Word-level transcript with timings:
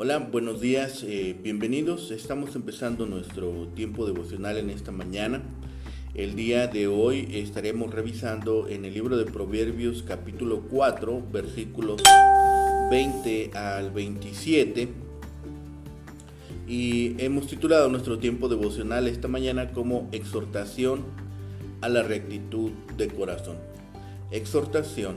Hola, 0.00 0.18
buenos 0.18 0.60
días, 0.60 1.02
eh, 1.02 1.36
bienvenidos. 1.42 2.12
Estamos 2.12 2.54
empezando 2.54 3.04
nuestro 3.04 3.66
tiempo 3.74 4.06
devocional 4.06 4.56
en 4.56 4.70
esta 4.70 4.92
mañana. 4.92 5.42
El 6.14 6.36
día 6.36 6.68
de 6.68 6.86
hoy 6.86 7.28
estaremos 7.32 7.92
revisando 7.92 8.68
en 8.68 8.84
el 8.84 8.94
libro 8.94 9.16
de 9.16 9.24
Proverbios 9.24 10.04
capítulo 10.04 10.62
4, 10.70 11.24
versículos 11.32 12.00
20 12.92 13.50
al 13.54 13.90
27. 13.90 14.88
Y 16.68 17.20
hemos 17.20 17.48
titulado 17.48 17.88
nuestro 17.88 18.20
tiempo 18.20 18.48
devocional 18.48 19.08
esta 19.08 19.26
mañana 19.26 19.72
como 19.72 20.08
exhortación 20.12 21.06
a 21.80 21.88
la 21.88 22.04
rectitud 22.04 22.70
de 22.96 23.08
corazón. 23.08 23.56
Exhortación 24.30 25.16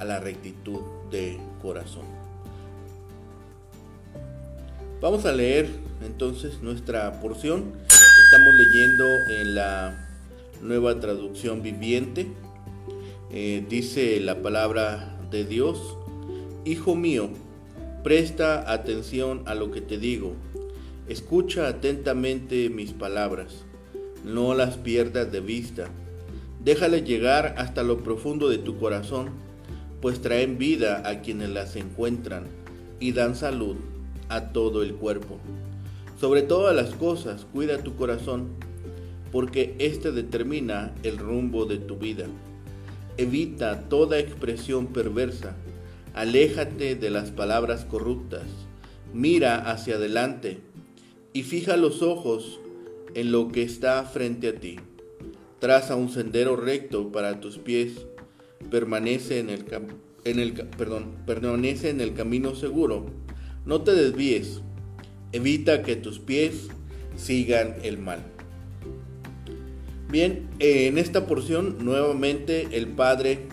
a 0.00 0.04
la 0.04 0.18
rectitud 0.18 0.80
de 1.12 1.38
corazón. 1.62 2.21
Vamos 5.02 5.26
a 5.26 5.32
leer 5.32 5.68
entonces 6.06 6.62
nuestra 6.62 7.20
porción. 7.20 7.72
Estamos 8.24 8.54
leyendo 8.54 9.04
en 9.30 9.54
la 9.56 10.08
nueva 10.62 11.00
traducción 11.00 11.60
viviente. 11.60 12.28
Eh, 13.32 13.66
dice 13.68 14.20
la 14.20 14.42
palabra 14.42 15.18
de 15.28 15.44
Dios, 15.44 15.96
Hijo 16.64 16.94
mío, 16.94 17.30
presta 18.04 18.72
atención 18.72 19.42
a 19.46 19.56
lo 19.56 19.72
que 19.72 19.80
te 19.80 19.98
digo. 19.98 20.36
Escucha 21.08 21.66
atentamente 21.66 22.70
mis 22.70 22.92
palabras. 22.92 23.64
No 24.24 24.54
las 24.54 24.76
pierdas 24.76 25.32
de 25.32 25.40
vista. 25.40 25.90
Déjale 26.62 27.02
llegar 27.02 27.56
hasta 27.58 27.82
lo 27.82 28.04
profundo 28.04 28.48
de 28.48 28.58
tu 28.58 28.78
corazón, 28.78 29.30
pues 30.00 30.22
traen 30.22 30.58
vida 30.58 31.02
a 31.04 31.22
quienes 31.22 31.48
las 31.48 31.74
encuentran 31.74 32.44
y 33.00 33.10
dan 33.10 33.34
salud 33.34 33.74
a 34.32 34.52
todo 34.52 34.82
el 34.82 34.94
cuerpo. 34.94 35.38
Sobre 36.18 36.42
todas 36.42 36.74
las 36.74 36.94
cosas, 36.94 37.46
cuida 37.52 37.82
tu 37.82 37.96
corazón, 37.96 38.48
porque 39.30 39.74
éste 39.78 40.12
determina 40.12 40.94
el 41.02 41.18
rumbo 41.18 41.66
de 41.66 41.78
tu 41.78 41.96
vida. 41.96 42.26
Evita 43.16 43.88
toda 43.88 44.18
expresión 44.18 44.86
perversa, 44.86 45.54
aléjate 46.14 46.94
de 46.94 47.10
las 47.10 47.30
palabras 47.30 47.84
corruptas, 47.84 48.46
mira 49.12 49.70
hacia 49.70 49.96
adelante 49.96 50.60
y 51.34 51.42
fija 51.42 51.76
los 51.76 52.02
ojos 52.02 52.58
en 53.14 53.32
lo 53.32 53.48
que 53.48 53.62
está 53.62 54.02
frente 54.04 54.48
a 54.48 54.54
ti. 54.54 54.76
Traza 55.58 55.96
un 55.96 56.08
sendero 56.08 56.56
recto 56.56 57.12
para 57.12 57.40
tus 57.40 57.58
pies, 57.58 58.06
permanece 58.70 59.40
en 59.40 59.50
el, 59.50 59.64
en 60.24 60.38
el, 60.38 60.52
perdón, 60.52 61.16
permanece 61.26 61.90
en 61.90 62.00
el 62.00 62.14
camino 62.14 62.54
seguro 62.54 63.06
no 63.64 63.82
te 63.82 63.94
desvíes, 63.94 64.60
evita 65.32 65.82
que 65.82 65.96
tus 65.96 66.18
pies 66.18 66.68
sigan 67.16 67.76
el 67.82 67.98
mal. 67.98 68.20
Bien, 70.10 70.48
en 70.58 70.98
esta 70.98 71.26
porción 71.26 71.76
nuevamente 71.84 72.68
el 72.72 72.88
Padre 72.88 73.46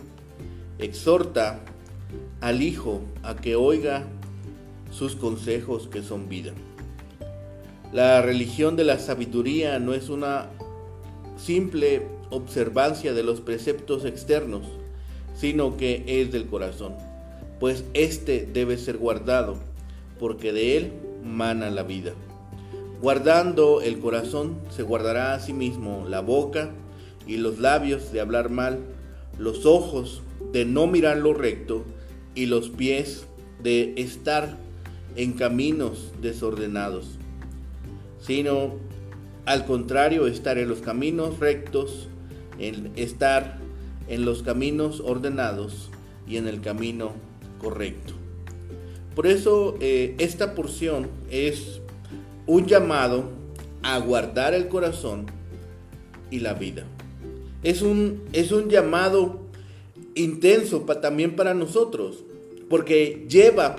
exhorta 0.77 1.61
al 2.41 2.61
Hijo 2.61 3.01
a 3.23 3.35
que 3.35 3.55
oiga 3.55 4.07
sus 4.91 5.15
consejos 5.15 5.87
que 5.87 6.01
son 6.01 6.27
vida. 6.27 6.51
La 7.93 8.21
religión 8.21 8.75
de 8.75 8.83
la 8.83 8.99
sabiduría 8.99 9.79
no 9.79 9.93
es 9.93 10.09
una 10.09 10.47
simple 11.37 12.01
observancia 12.29 13.13
de 13.13 13.23
los 13.23 13.41
preceptos 13.41 14.05
externos, 14.05 14.67
sino 15.35 15.77
que 15.77 16.03
es 16.05 16.31
del 16.31 16.47
corazón, 16.47 16.95
pues 17.59 17.85
éste 17.93 18.47
debe 18.51 18.77
ser 18.77 18.97
guardado 18.97 19.68
porque 20.19 20.53
de 20.53 20.77
él 20.77 20.93
mana 21.23 21.69
la 21.69 21.83
vida. 21.83 22.13
Guardando 23.01 23.81
el 23.81 23.99
corazón 23.99 24.59
se 24.69 24.83
guardará 24.83 25.33
a 25.33 25.39
sí 25.39 25.53
mismo 25.53 26.05
la 26.07 26.19
boca 26.19 26.71
y 27.25 27.37
los 27.37 27.59
labios 27.59 28.11
de 28.11 28.19
hablar 28.19 28.49
mal, 28.49 28.79
los 29.37 29.65
ojos 29.65 30.21
de 30.51 30.65
no 30.65 30.85
mirar 30.87 31.17
lo 31.17 31.33
recto 31.33 31.85
y 32.35 32.47
los 32.47 32.69
pies 32.69 33.25
de 33.63 33.93
estar 33.97 34.57
en 35.15 35.33
caminos 35.33 36.11
desordenados, 36.21 37.17
sino 38.19 38.73
al 39.45 39.65
contrario 39.65 40.27
estar 40.27 40.57
en 40.57 40.69
los 40.69 40.79
caminos 40.79 41.39
rectos, 41.39 42.07
en 42.59 42.91
estar 42.95 43.57
en 44.07 44.25
los 44.25 44.43
caminos 44.43 44.99
ordenados 44.99 45.89
y 46.27 46.37
en 46.37 46.47
el 46.47 46.61
camino 46.61 47.13
correcto. 47.59 48.18
Por 49.19 49.27
eso 49.27 49.75
eh, 49.81 50.15
esta 50.17 50.55
porción 50.55 51.09
es 51.29 51.81
un 52.47 52.67
llamado 52.67 53.29
a 53.83 53.99
guardar 53.99 54.53
el 54.53 54.69
corazón 54.69 55.25
y 56.31 56.39
la 56.39 56.53
vida. 56.53 56.85
Es 57.61 57.81
un, 57.81 58.23
es 58.31 58.53
un 58.53 58.69
llamado 58.69 59.41
intenso 60.15 60.85
también 61.01 61.35
para 61.35 61.53
nosotros, 61.53 62.23
porque 62.69 63.25
lleva 63.27 63.75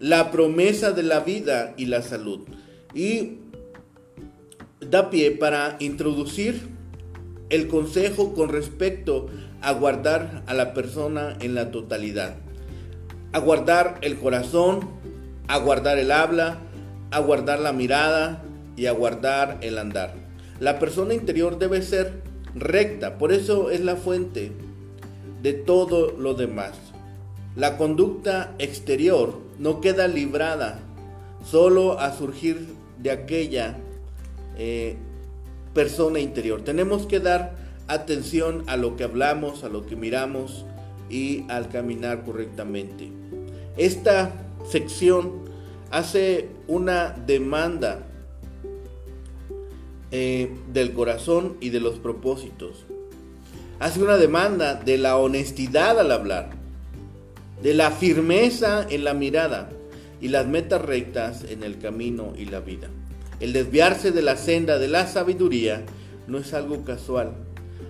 la 0.00 0.32
promesa 0.32 0.90
de 0.90 1.04
la 1.04 1.20
vida 1.20 1.72
y 1.76 1.86
la 1.86 2.02
salud. 2.02 2.40
Y 2.92 3.34
da 4.80 5.08
pie 5.08 5.30
para 5.30 5.76
introducir 5.78 6.62
el 7.48 7.68
consejo 7.68 8.34
con 8.34 8.48
respecto 8.48 9.28
a 9.60 9.72
guardar 9.72 10.42
a 10.48 10.54
la 10.54 10.74
persona 10.74 11.38
en 11.40 11.54
la 11.54 11.70
totalidad 11.70 12.49
aguardar 13.32 13.98
el 14.02 14.18
corazón, 14.18 14.80
aguardar 15.48 15.98
el 15.98 16.10
habla, 16.10 16.58
aguardar 17.10 17.60
la 17.60 17.72
mirada 17.72 18.42
y 18.76 18.86
aguardar 18.86 19.58
el 19.62 19.78
andar. 19.78 20.14
La 20.58 20.78
persona 20.78 21.14
interior 21.14 21.58
debe 21.58 21.82
ser 21.82 22.22
recta, 22.54 23.18
por 23.18 23.32
eso 23.32 23.70
es 23.70 23.80
la 23.80 23.96
fuente 23.96 24.52
de 25.42 25.52
todo 25.52 26.12
lo 26.12 26.34
demás. 26.34 26.72
La 27.56 27.76
conducta 27.76 28.54
exterior 28.58 29.38
no 29.58 29.80
queda 29.80 30.08
librada 30.08 30.80
solo 31.44 31.98
a 31.98 32.12
surgir 32.12 32.66
de 32.98 33.10
aquella 33.10 33.76
eh, 34.56 34.96
persona 35.74 36.20
interior. 36.20 36.62
Tenemos 36.62 37.06
que 37.06 37.20
dar 37.20 37.56
atención 37.88 38.64
a 38.66 38.76
lo 38.76 38.96
que 38.96 39.04
hablamos, 39.04 39.64
a 39.64 39.68
lo 39.68 39.86
que 39.86 39.96
miramos 39.96 40.64
y 41.08 41.44
al 41.48 41.68
caminar 41.68 42.24
correctamente. 42.24 43.19
Esta 43.76 44.32
sección 44.68 45.32
hace 45.90 46.48
una 46.66 47.10
demanda 47.10 48.06
eh, 50.10 50.50
del 50.72 50.92
corazón 50.92 51.56
y 51.60 51.70
de 51.70 51.80
los 51.80 51.98
propósitos. 51.98 52.84
Hace 53.78 54.02
una 54.02 54.16
demanda 54.16 54.74
de 54.74 54.98
la 54.98 55.16
honestidad 55.16 55.98
al 55.98 56.10
hablar, 56.12 56.50
de 57.62 57.74
la 57.74 57.90
firmeza 57.90 58.86
en 58.88 59.04
la 59.04 59.14
mirada 59.14 59.70
y 60.20 60.28
las 60.28 60.46
metas 60.46 60.82
rectas 60.82 61.44
en 61.48 61.62
el 61.62 61.78
camino 61.78 62.32
y 62.36 62.46
la 62.46 62.60
vida. 62.60 62.88
El 63.38 63.52
desviarse 63.52 64.10
de 64.10 64.22
la 64.22 64.36
senda 64.36 64.78
de 64.78 64.88
la 64.88 65.06
sabiduría 65.06 65.84
no 66.26 66.38
es 66.38 66.52
algo 66.52 66.84
casual. 66.84 67.32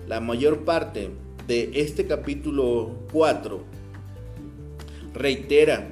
La 0.07 0.21
mayor 0.21 0.59
parte 0.59 1.09
de 1.47 1.71
este 1.73 2.07
capítulo 2.07 2.91
4 3.11 3.80
reitera 5.13 5.89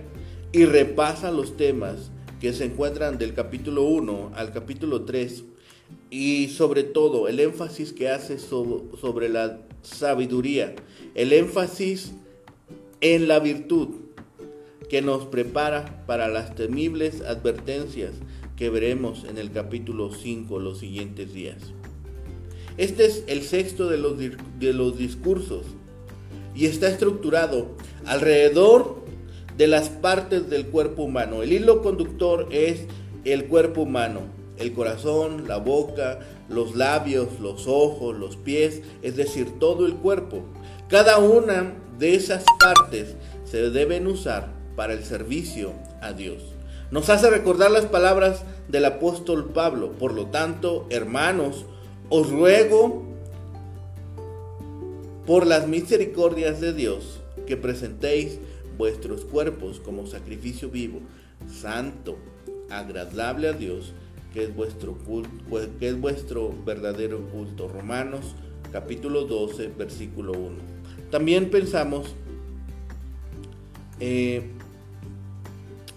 y 0.51 0.65
repasa 0.65 1.31
los 1.31 1.57
temas 1.57 2.11
que 2.39 2.53
se 2.53 2.65
encuentran 2.65 3.17
del 3.17 3.33
capítulo 3.33 3.83
1 3.83 4.31
al 4.35 4.53
capítulo 4.53 5.03
3 5.03 5.43
y 6.09 6.47
sobre 6.47 6.83
todo 6.83 7.27
el 7.27 7.39
énfasis 7.39 7.93
que 7.93 8.09
hace 8.09 8.39
sobre 8.39 9.29
la 9.29 9.59
sabiduría, 9.81 10.75
el 11.15 11.33
énfasis 11.33 12.13
en 13.01 13.27
la 13.27 13.39
virtud 13.39 13.89
que 14.89 15.01
nos 15.01 15.25
prepara 15.25 16.03
para 16.07 16.27
las 16.27 16.55
temibles 16.55 17.21
advertencias 17.21 18.13
que 18.55 18.69
veremos 18.69 19.23
en 19.23 19.37
el 19.37 19.51
capítulo 19.51 20.11
5 20.13 20.59
los 20.59 20.79
siguientes 20.79 21.33
días. 21.33 21.57
Este 22.77 23.05
es 23.05 23.23
el 23.27 23.43
sexto 23.43 23.87
de 23.89 23.97
los, 23.97 24.17
de 24.17 24.73
los 24.73 24.97
discursos 24.97 25.65
y 26.55 26.65
está 26.65 26.87
estructurado 26.87 27.75
alrededor 28.05 28.98
de 29.59 29.67
las 29.67 29.89
partes 29.89 30.49
del 30.49 30.67
cuerpo 30.67 31.03
humano. 31.03 31.43
El 31.43 31.51
hilo 31.51 31.81
conductor 31.81 32.47
es 32.49 32.85
el 33.25 33.47
cuerpo 33.47 33.81
humano, 33.81 34.21
el 34.57 34.71
corazón, 34.71 35.49
la 35.49 35.57
boca, 35.57 36.19
los 36.47 36.77
labios, 36.77 37.41
los 37.41 37.67
ojos, 37.67 38.17
los 38.17 38.37
pies, 38.37 38.81
es 39.01 39.17
decir, 39.17 39.59
todo 39.59 39.85
el 39.85 39.95
cuerpo. 39.95 40.43
Cada 40.87 41.17
una 41.17 41.73
de 41.99 42.15
esas 42.15 42.45
partes 42.57 43.15
se 43.43 43.69
deben 43.69 44.07
usar 44.07 44.47
para 44.77 44.93
el 44.93 45.03
servicio 45.03 45.73
a 45.99 46.13
Dios. 46.13 46.41
Nos 46.89 47.09
hace 47.09 47.29
recordar 47.29 47.69
las 47.69 47.85
palabras 47.85 48.45
del 48.69 48.85
apóstol 48.85 49.51
Pablo. 49.53 49.91
Por 49.91 50.13
lo 50.13 50.27
tanto, 50.27 50.87
hermanos, 50.89 51.65
os 52.07 52.31
ruego 52.31 53.03
por 55.27 55.45
las 55.45 55.67
misericordias 55.67 56.61
de 56.61 56.71
Dios 56.71 57.19
que 57.45 57.57
presentéis 57.57 58.39
vuestros 58.79 59.25
cuerpos 59.25 59.81
como 59.81 60.07
sacrificio 60.07 60.69
vivo, 60.69 61.01
santo, 61.51 62.17
agradable 62.69 63.49
a 63.49 63.53
Dios, 63.53 63.91
que 64.33 64.45
es 64.45 64.55
vuestro, 64.55 64.97
que 65.79 65.89
es 65.89 65.99
vuestro 65.99 66.55
verdadero 66.65 67.19
culto. 67.29 67.67
Romanos 67.67 68.35
capítulo 68.71 69.25
12, 69.25 69.67
versículo 69.77 70.31
1. 70.31 70.55
También 71.11 71.49
pensamos 71.49 72.15
eh, 73.99 74.43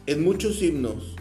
en 0.06 0.24
muchos 0.24 0.60
himnos 0.60 1.14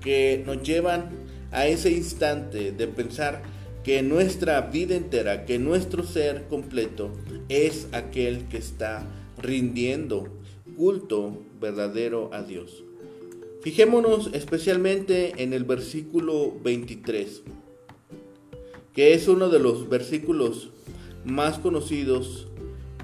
que 0.00 0.42
nos 0.44 0.64
llevan 0.64 1.10
a 1.52 1.68
ese 1.68 1.92
instante 1.92 2.72
de 2.72 2.88
pensar 2.88 3.42
que 3.84 4.02
nuestra 4.02 4.60
vida 4.62 4.96
entera, 4.96 5.44
que 5.44 5.60
nuestro 5.60 6.02
ser 6.02 6.48
completo 6.48 7.12
es 7.48 7.86
aquel 7.92 8.48
que 8.48 8.56
está 8.56 9.04
rindiendo 9.40 10.41
culto 10.74 11.42
verdadero 11.60 12.30
a 12.32 12.42
Dios. 12.42 12.84
Fijémonos 13.62 14.30
especialmente 14.32 15.42
en 15.42 15.52
el 15.52 15.64
versículo 15.64 16.52
23, 16.64 17.42
que 18.92 19.14
es 19.14 19.28
uno 19.28 19.48
de 19.48 19.60
los 19.60 19.88
versículos 19.88 20.70
más 21.24 21.58
conocidos 21.58 22.48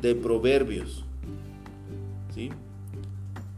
de 0.03 0.15
Proverbios. 0.15 1.05
¿sí? 2.35 2.51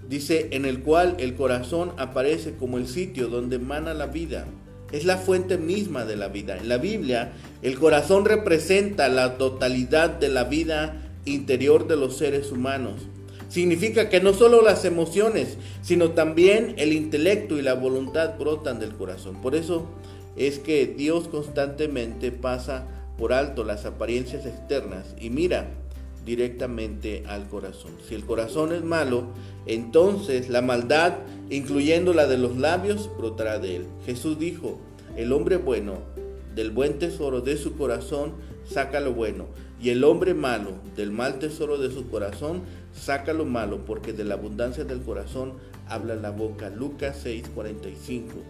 Dice, 0.08 0.48
en 0.50 0.64
el 0.64 0.82
cual 0.82 1.16
el 1.18 1.36
corazón 1.36 1.92
aparece 1.96 2.54
como 2.56 2.78
el 2.78 2.86
sitio 2.86 3.28
donde 3.28 3.56
emana 3.56 3.94
la 3.94 4.06
vida. 4.06 4.46
Es 4.92 5.04
la 5.04 5.18
fuente 5.18 5.56
misma 5.56 6.04
de 6.04 6.16
la 6.16 6.28
vida. 6.28 6.58
En 6.58 6.68
la 6.68 6.78
Biblia, 6.78 7.32
el 7.62 7.78
corazón 7.78 8.24
representa 8.24 9.08
la 9.08 9.38
totalidad 9.38 10.10
de 10.10 10.28
la 10.28 10.44
vida 10.44 11.00
interior 11.24 11.86
de 11.86 11.96
los 11.96 12.16
seres 12.16 12.50
humanos. 12.50 13.06
Significa 13.50 14.08
que 14.08 14.20
no 14.20 14.32
solo 14.32 14.62
las 14.62 14.84
emociones, 14.84 15.58
sino 15.82 16.12
también 16.12 16.74
el 16.78 16.92
intelecto 16.92 17.58
y 17.58 17.62
la 17.62 17.74
voluntad 17.74 18.38
brotan 18.38 18.78
del 18.78 18.94
corazón. 18.94 19.42
Por 19.42 19.56
eso 19.56 19.86
es 20.36 20.60
que 20.60 20.86
Dios 20.86 21.26
constantemente 21.26 22.30
pasa 22.30 22.86
por 23.18 23.32
alto 23.32 23.64
las 23.64 23.86
apariencias 23.86 24.46
externas 24.46 25.16
y 25.20 25.30
mira 25.30 25.68
directamente 26.24 27.24
al 27.26 27.48
corazón. 27.48 27.90
Si 28.08 28.14
el 28.14 28.24
corazón 28.24 28.72
es 28.72 28.84
malo, 28.84 29.24
entonces 29.66 30.48
la 30.48 30.62
maldad, 30.62 31.14
incluyendo 31.50 32.14
la 32.14 32.28
de 32.28 32.38
los 32.38 32.56
labios, 32.56 33.10
brotará 33.18 33.58
de 33.58 33.76
él. 33.76 33.86
Jesús 34.06 34.38
dijo, 34.38 34.78
el 35.16 35.32
hombre 35.32 35.56
bueno, 35.56 35.98
del 36.54 36.70
buen 36.70 37.00
tesoro 37.00 37.40
de 37.40 37.56
su 37.56 37.76
corazón, 37.76 38.34
saca 38.64 39.00
lo 39.00 39.12
bueno, 39.12 39.46
y 39.82 39.90
el 39.90 40.04
hombre 40.04 40.34
malo, 40.34 40.72
del 40.94 41.10
mal 41.10 41.38
tesoro 41.38 41.78
de 41.78 41.90
su 41.90 42.08
corazón, 42.08 42.62
saca 42.94 43.32
lo 43.32 43.44
malo, 43.44 43.84
porque 43.84 44.12
de 44.12 44.24
la 44.24 44.34
abundancia 44.34 44.84
del 44.84 45.00
corazón 45.00 45.54
habla 45.88 46.14
la 46.14 46.30
boca. 46.30 46.70
Lucas 46.70 47.24
6:45. 47.24 48.42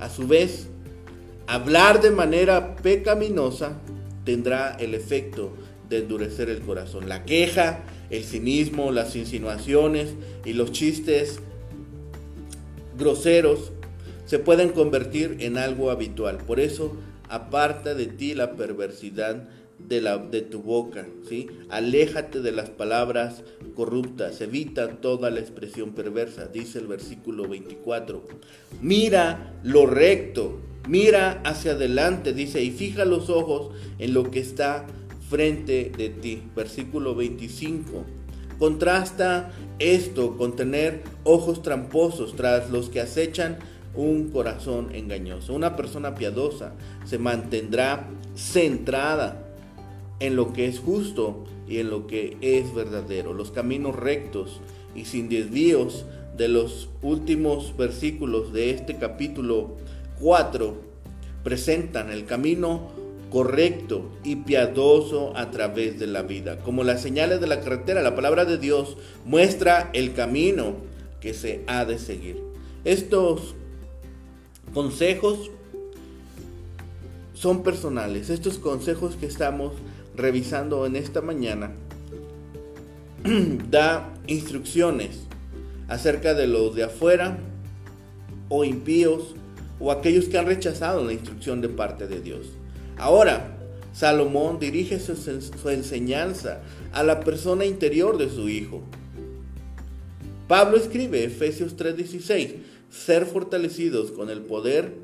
A 0.00 0.08
su 0.08 0.26
vez, 0.26 0.68
hablar 1.46 2.00
de 2.00 2.10
manera 2.10 2.76
pecaminosa 2.76 3.78
tendrá 4.24 4.76
el 4.78 4.94
efecto 4.94 5.52
de 5.88 5.98
endurecer 5.98 6.50
el 6.50 6.60
corazón. 6.60 7.08
La 7.08 7.24
queja, 7.24 7.80
el 8.10 8.24
cinismo, 8.24 8.92
las 8.92 9.16
insinuaciones 9.16 10.10
y 10.44 10.52
los 10.52 10.72
chistes 10.72 11.40
groseros 12.98 13.72
se 14.26 14.38
pueden 14.38 14.70
convertir 14.70 15.38
en 15.40 15.56
algo 15.56 15.90
habitual. 15.90 16.38
Por 16.38 16.60
eso, 16.60 16.96
aparta 17.28 17.94
de 17.94 18.06
ti 18.06 18.34
la 18.34 18.52
perversidad 18.52 19.48
de, 19.78 20.00
la, 20.00 20.18
de 20.18 20.42
tu 20.42 20.62
boca, 20.62 21.06
¿sí? 21.28 21.48
Aléjate 21.68 22.40
de 22.40 22.52
las 22.52 22.70
palabras 22.70 23.42
corruptas, 23.74 24.40
evita 24.40 25.00
toda 25.00 25.30
la 25.30 25.40
expresión 25.40 25.92
perversa, 25.92 26.46
dice 26.46 26.78
el 26.78 26.86
versículo 26.86 27.48
24. 27.48 28.22
Mira 28.82 29.54
lo 29.62 29.86
recto, 29.86 30.58
mira 30.88 31.40
hacia 31.44 31.72
adelante, 31.72 32.32
dice, 32.32 32.62
y 32.62 32.70
fija 32.70 33.04
los 33.04 33.30
ojos 33.30 33.70
en 33.98 34.14
lo 34.14 34.30
que 34.30 34.40
está 34.40 34.86
frente 35.28 35.92
de 35.96 36.08
ti, 36.08 36.42
versículo 36.56 37.14
25. 37.14 38.04
Contrasta 38.58 39.52
esto 39.78 40.36
con 40.36 40.56
tener 40.56 41.02
ojos 41.22 41.62
tramposos 41.62 42.34
tras 42.34 42.70
los 42.70 42.88
que 42.88 43.00
acechan 43.00 43.58
un 43.94 44.30
corazón 44.30 44.94
engañoso. 44.94 45.54
Una 45.54 45.76
persona 45.76 46.14
piadosa 46.14 46.72
se 47.04 47.18
mantendrá 47.18 48.08
centrada 48.34 49.47
en 50.20 50.36
lo 50.36 50.52
que 50.52 50.66
es 50.66 50.80
justo 50.80 51.44
y 51.68 51.78
en 51.78 51.90
lo 51.90 52.06
que 52.06 52.36
es 52.40 52.74
verdadero. 52.74 53.34
Los 53.34 53.50
caminos 53.50 53.96
rectos 53.96 54.60
y 54.94 55.04
sin 55.04 55.28
desvíos 55.28 56.04
de 56.36 56.48
los 56.48 56.88
últimos 57.02 57.76
versículos 57.76 58.52
de 58.52 58.70
este 58.70 58.96
capítulo 58.96 59.76
4 60.20 60.76
presentan 61.42 62.10
el 62.10 62.24
camino 62.24 62.88
correcto 63.30 64.10
y 64.24 64.36
piadoso 64.36 65.36
a 65.36 65.50
través 65.50 65.98
de 65.98 66.06
la 66.06 66.22
vida. 66.22 66.58
Como 66.60 66.84
las 66.84 67.02
señales 67.02 67.40
de 67.40 67.46
la 67.46 67.60
carretera, 67.60 68.02
la 68.02 68.14
palabra 68.14 68.44
de 68.44 68.58
Dios 68.58 68.96
muestra 69.24 69.90
el 69.92 70.14
camino 70.14 70.76
que 71.20 71.34
se 71.34 71.62
ha 71.66 71.84
de 71.84 71.98
seguir. 71.98 72.42
Estos 72.84 73.54
consejos 74.72 75.50
son 77.34 77.62
personales. 77.62 78.30
Estos 78.30 78.58
consejos 78.58 79.16
que 79.16 79.26
estamos 79.26 79.72
revisando 80.18 80.84
en 80.84 80.96
esta 80.96 81.22
mañana 81.22 81.72
da 83.70 84.12
instrucciones 84.26 85.20
acerca 85.86 86.34
de 86.34 86.48
los 86.48 86.74
de 86.74 86.84
afuera 86.84 87.38
o 88.48 88.64
impíos 88.64 89.34
o 89.80 89.92
aquellos 89.92 90.26
que 90.26 90.36
han 90.36 90.46
rechazado 90.46 91.04
la 91.04 91.12
instrucción 91.12 91.60
de 91.60 91.68
parte 91.68 92.08
de 92.08 92.20
Dios. 92.20 92.48
Ahora, 92.96 93.56
Salomón 93.92 94.58
dirige 94.58 94.98
su, 94.98 95.70
enseñanza 95.70 96.62
a 96.92 97.02
la 97.04 97.20
persona 97.20 97.64
interior 97.64 98.18
de 98.18 98.28
su 98.28 98.48
hijo. 98.48 98.82
Pablo 100.48 100.76
escribe 100.76 101.24
Efesios 101.24 101.76
3:16, 101.76 102.56
ser 102.90 103.24
fortalecidos 103.24 104.10
con 104.10 104.30
el 104.30 104.40
poder 104.40 104.94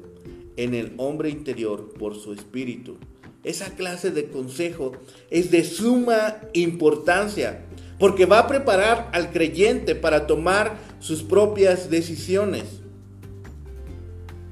en 0.56 0.74
el 0.74 0.92
hombre 0.96 1.30
interior 1.30 1.92
por 1.98 2.16
su 2.16 2.32
espíritu 2.32 2.96
esa 3.44 3.70
clase 3.70 4.10
de 4.10 4.28
consejo 4.28 4.92
es 5.30 5.50
de 5.50 5.64
suma 5.64 6.36
importancia 6.54 7.60
porque 7.98 8.26
va 8.26 8.40
a 8.40 8.48
preparar 8.48 9.10
al 9.12 9.30
creyente 9.30 9.94
para 9.94 10.26
tomar 10.26 10.76
sus 10.98 11.22
propias 11.22 11.90
decisiones. 11.90 12.64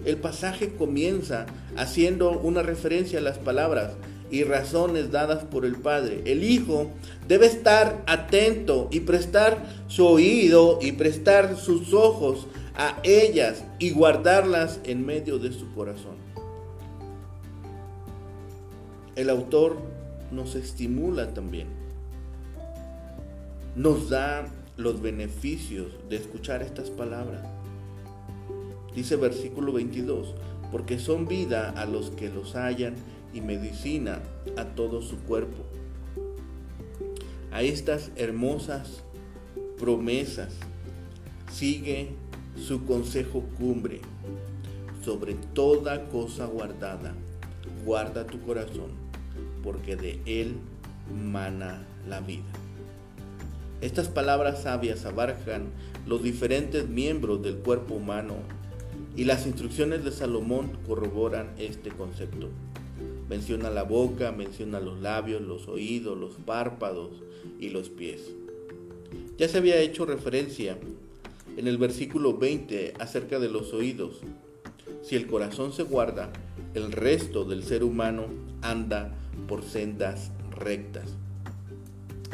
El 0.04 0.16
pasaje 0.16 0.74
comienza 0.74 1.46
haciendo 1.76 2.38
una 2.38 2.62
referencia 2.62 3.18
a 3.18 3.22
las 3.22 3.38
palabras 3.38 3.92
y 4.30 4.44
razones 4.44 5.10
dadas 5.10 5.44
por 5.44 5.64
el 5.64 5.76
Padre. 5.76 6.22
El 6.24 6.44
Hijo 6.44 6.90
debe 7.28 7.46
estar 7.46 8.02
atento 8.06 8.88
y 8.90 9.00
prestar 9.00 9.62
su 9.88 10.06
oído 10.06 10.78
y 10.80 10.92
prestar 10.92 11.56
sus 11.56 11.92
ojos 11.92 12.46
a 12.74 12.98
ellas 13.02 13.64
y 13.78 13.90
guardarlas 13.90 14.80
en 14.84 15.04
medio 15.04 15.38
de 15.38 15.52
su 15.52 15.72
corazón 15.74 16.31
el 19.14 19.28
autor 19.28 19.76
nos 20.30 20.54
estimula 20.54 21.34
también. 21.34 21.68
Nos 23.76 24.08
da 24.08 24.48
los 24.76 25.02
beneficios 25.02 25.88
de 26.08 26.16
escuchar 26.16 26.62
estas 26.62 26.90
palabras. 26.90 27.42
Dice 28.94 29.16
versículo 29.16 29.72
22, 29.72 30.34
porque 30.70 30.98
son 30.98 31.26
vida 31.26 31.70
a 31.70 31.84
los 31.84 32.10
que 32.10 32.30
los 32.30 32.54
hallan 32.54 32.94
y 33.34 33.40
medicina 33.42 34.20
a 34.56 34.64
todo 34.64 35.02
su 35.02 35.18
cuerpo. 35.18 35.62
A 37.50 37.62
estas 37.62 38.10
hermosas 38.16 39.02
promesas 39.78 40.54
sigue 41.50 42.14
su 42.56 42.84
consejo 42.86 43.44
cumbre. 43.58 44.00
Sobre 45.04 45.34
toda 45.34 46.08
cosa 46.08 46.46
guardada, 46.46 47.12
guarda 47.84 48.26
tu 48.26 48.40
corazón 48.40 49.01
porque 49.62 49.96
de 49.96 50.20
él 50.26 50.56
mana 51.30 51.86
la 52.08 52.20
vida. 52.20 52.44
Estas 53.80 54.08
palabras 54.08 54.62
sabias 54.62 55.04
abarcan 55.04 55.64
los 56.06 56.22
diferentes 56.22 56.88
miembros 56.88 57.42
del 57.42 57.56
cuerpo 57.56 57.94
humano 57.94 58.36
y 59.16 59.24
las 59.24 59.46
instrucciones 59.46 60.04
de 60.04 60.12
Salomón 60.12 60.78
corroboran 60.86 61.52
este 61.58 61.90
concepto. 61.90 62.48
Menciona 63.28 63.70
la 63.70 63.82
boca, 63.82 64.30
menciona 64.30 64.78
los 64.78 65.00
labios, 65.00 65.42
los 65.42 65.66
oídos, 65.68 66.16
los 66.16 66.34
párpados 66.34 67.22
y 67.58 67.70
los 67.70 67.88
pies. 67.88 68.30
Ya 69.36 69.48
se 69.48 69.58
había 69.58 69.80
hecho 69.80 70.06
referencia 70.06 70.78
en 71.56 71.66
el 71.66 71.78
versículo 71.78 72.38
20 72.38 72.94
acerca 72.98 73.38
de 73.38 73.48
los 73.48 73.72
oídos. 73.72 74.20
Si 75.02 75.16
el 75.16 75.26
corazón 75.26 75.72
se 75.72 75.82
guarda, 75.82 76.32
el 76.74 76.92
resto 76.92 77.44
del 77.44 77.64
ser 77.64 77.82
humano 77.82 78.26
anda 78.62 79.16
por 79.48 79.64
sendas 79.64 80.30
rectas. 80.58 81.04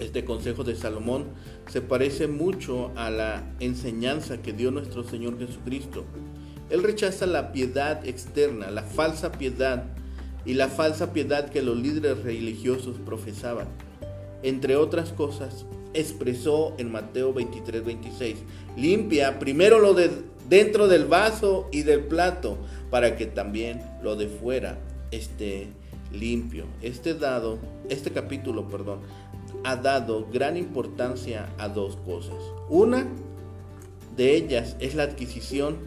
Este 0.00 0.24
consejo 0.24 0.62
de 0.62 0.76
Salomón 0.76 1.24
se 1.70 1.80
parece 1.80 2.28
mucho 2.28 2.92
a 2.96 3.10
la 3.10 3.42
enseñanza 3.58 4.40
que 4.40 4.52
dio 4.52 4.70
nuestro 4.70 5.02
Señor 5.02 5.38
Jesucristo. 5.38 6.04
Él 6.70 6.82
rechaza 6.82 7.26
la 7.26 7.52
piedad 7.52 8.06
externa, 8.06 8.70
la 8.70 8.82
falsa 8.82 9.32
piedad 9.32 9.84
y 10.44 10.54
la 10.54 10.68
falsa 10.68 11.12
piedad 11.12 11.50
que 11.50 11.62
los 11.62 11.76
líderes 11.76 12.22
religiosos 12.22 12.96
profesaban. 13.04 13.68
Entre 14.42 14.76
otras 14.76 15.12
cosas, 15.12 15.66
expresó 15.94 16.74
en 16.78 16.92
Mateo 16.92 17.32
23, 17.32 17.84
26, 17.84 18.36
limpia 18.76 19.38
primero 19.38 19.80
lo 19.80 19.94
de 19.94 20.10
dentro 20.48 20.88
del 20.88 21.06
vaso 21.06 21.68
y 21.72 21.82
del 21.82 22.00
plato, 22.00 22.56
para 22.90 23.16
que 23.16 23.26
también 23.26 23.82
lo 24.02 24.16
de 24.16 24.28
fuera 24.28 24.78
esté 25.10 25.68
limpio. 26.12 26.66
Este 26.82 27.14
dado, 27.14 27.58
este 27.88 28.10
capítulo, 28.10 28.68
perdón, 28.68 29.00
ha 29.64 29.76
dado 29.76 30.26
gran 30.32 30.56
importancia 30.56 31.52
a 31.58 31.68
dos 31.68 31.96
cosas. 31.96 32.36
Una 32.68 33.06
de 34.16 34.36
ellas 34.36 34.76
es 34.80 34.94
la 34.94 35.04
adquisición 35.04 35.78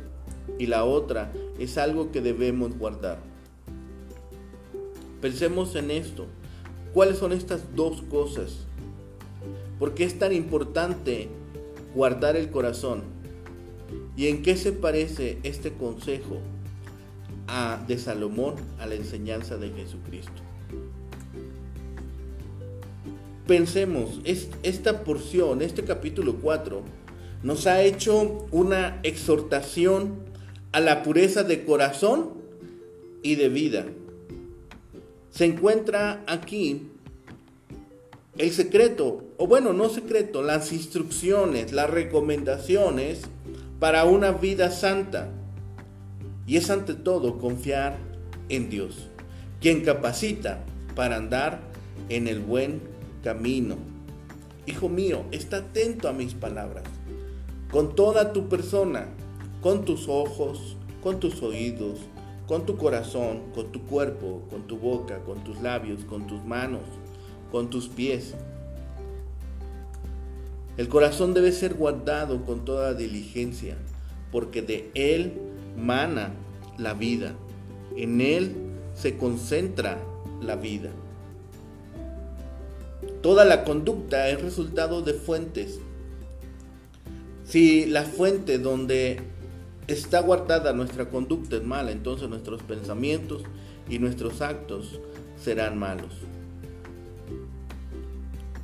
y 0.57 0.67
la 0.67 0.85
otra 0.85 1.31
es 1.59 1.77
algo 1.77 2.11
que 2.11 2.21
debemos 2.21 2.77
guardar. 2.77 3.19
Pensemos 5.21 5.75
en 5.75 5.91
esto. 5.91 6.25
¿Cuáles 6.93 7.19
son 7.19 7.31
estas 7.31 7.75
dos 7.75 8.01
cosas? 8.03 8.65
¿Por 9.79 9.93
qué 9.93 10.03
es 10.03 10.19
tan 10.19 10.33
importante 10.33 11.29
guardar 11.95 12.35
el 12.35 12.49
corazón? 12.49 13.03
¿Y 14.17 14.27
en 14.27 14.41
qué 14.41 14.57
se 14.57 14.71
parece 14.71 15.39
este 15.43 15.71
consejo 15.71 16.37
a, 17.51 17.83
de 17.85 17.97
Salomón 17.97 18.55
a 18.79 18.85
la 18.85 18.95
enseñanza 18.95 19.57
de 19.57 19.69
Jesucristo? 19.71 20.41
Pensemos, 23.45 24.21
esta 24.23 25.03
porción, 25.03 25.61
este 25.61 25.83
capítulo 25.83 26.37
4, 26.37 26.81
nos 27.43 27.67
ha 27.67 27.81
hecho 27.81 28.47
una 28.51 28.99
exhortación 29.03 30.19
a 30.71 30.79
la 30.79 31.03
pureza 31.03 31.43
de 31.43 31.65
corazón 31.65 32.29
y 33.21 33.35
de 33.35 33.49
vida. 33.49 33.85
Se 35.31 35.45
encuentra 35.45 36.23
aquí 36.27 36.87
el 38.37 38.51
secreto, 38.51 39.25
o 39.37 39.47
bueno, 39.47 39.73
no 39.73 39.89
secreto, 39.89 40.41
las 40.41 40.71
instrucciones, 40.71 41.73
las 41.73 41.89
recomendaciones 41.89 43.21
para 43.79 44.05
una 44.05 44.31
vida 44.31 44.71
santa. 44.71 45.29
Y 46.51 46.57
es 46.57 46.69
ante 46.69 46.95
todo 46.95 47.37
confiar 47.37 47.97
en 48.49 48.69
Dios, 48.69 49.07
quien 49.61 49.85
capacita 49.85 50.65
para 50.97 51.15
andar 51.15 51.61
en 52.09 52.27
el 52.27 52.41
buen 52.41 52.81
camino. 53.23 53.77
Hijo 54.65 54.89
mío, 54.89 55.23
está 55.31 55.59
atento 55.59 56.09
a 56.09 56.11
mis 56.11 56.33
palabras, 56.33 56.83
con 57.71 57.95
toda 57.95 58.33
tu 58.33 58.49
persona, 58.49 59.07
con 59.61 59.85
tus 59.85 60.09
ojos, 60.09 60.75
con 61.01 61.21
tus 61.21 61.41
oídos, 61.41 61.99
con 62.47 62.65
tu 62.65 62.75
corazón, 62.75 63.43
con 63.55 63.71
tu 63.71 63.83
cuerpo, 63.83 64.41
con 64.49 64.67
tu 64.67 64.77
boca, 64.77 65.19
con 65.19 65.45
tus 65.45 65.61
labios, 65.61 66.03
con 66.03 66.27
tus 66.27 66.43
manos, 66.43 66.83
con 67.49 67.69
tus 67.69 67.87
pies. 67.87 68.35
El 70.75 70.89
corazón 70.89 71.33
debe 71.33 71.53
ser 71.53 71.75
guardado 71.75 72.43
con 72.43 72.65
toda 72.65 72.93
diligencia, 72.93 73.77
porque 74.33 74.61
de 74.61 74.91
él 74.95 75.50
mana 75.77 76.31
la 76.77 76.93
vida. 76.93 77.33
En 77.95 78.21
él 78.21 78.55
se 78.93 79.17
concentra 79.17 79.97
la 80.41 80.55
vida. 80.55 80.91
Toda 83.21 83.45
la 83.45 83.63
conducta 83.63 84.29
es 84.29 84.41
resultado 84.41 85.01
de 85.01 85.13
fuentes. 85.13 85.79
Si 87.43 87.85
la 87.85 88.03
fuente 88.03 88.57
donde 88.57 89.21
está 89.87 90.21
guardada 90.21 90.73
nuestra 90.73 91.09
conducta 91.09 91.57
es 91.57 91.63
mala, 91.63 91.91
entonces 91.91 92.29
nuestros 92.29 92.63
pensamientos 92.63 93.43
y 93.89 93.99
nuestros 93.99 94.41
actos 94.41 94.99
serán 95.41 95.77
malos. 95.77 96.13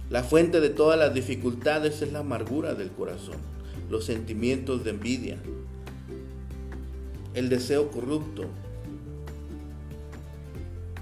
La 0.09 0.23
fuente 0.23 0.61
de 0.61 0.69
todas 0.69 0.97
las 0.97 1.13
dificultades 1.13 2.01
es 2.01 2.13
la 2.13 2.19
amargura 2.19 2.75
del 2.75 2.91
corazón, 2.91 3.35
los 3.89 4.05
sentimientos 4.05 4.85
de 4.85 4.91
envidia, 4.91 5.37
el 7.38 7.50
deseo 7.50 7.89
corrupto. 7.91 8.46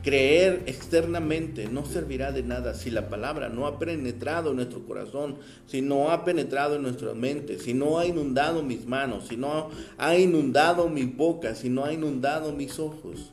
Creer 0.04 0.64
externamente 0.68 1.68
no 1.68 1.84
servirá 1.84 2.32
de 2.32 2.44
nada 2.44 2.76
si 2.76 2.92
la 2.92 3.10
palabra 3.10 3.50
no 3.50 3.66
ha 3.66 3.80
penetrado 3.80 4.52
en 4.52 4.58
nuestro 4.58 4.86
corazón, 4.86 5.38
si 5.66 5.82
no 5.82 6.12
ha 6.12 6.24
penetrado 6.24 6.76
en 6.76 6.84
nuestra 6.84 7.16
mente, 7.16 7.58
si 7.58 7.74
no 7.74 7.98
ha 7.98 8.06
inundado 8.06 8.62
mis 8.62 8.86
manos, 8.86 9.28
si 9.30 9.38
no 9.38 9.70
ha 9.98 10.16
inundado 10.16 10.90
mi 10.90 11.06
boca, 11.06 11.56
si 11.56 11.70
no 11.70 11.86
ha 11.86 11.92
inundado 11.92 12.54
mis 12.54 12.78
ojos. 12.78 13.32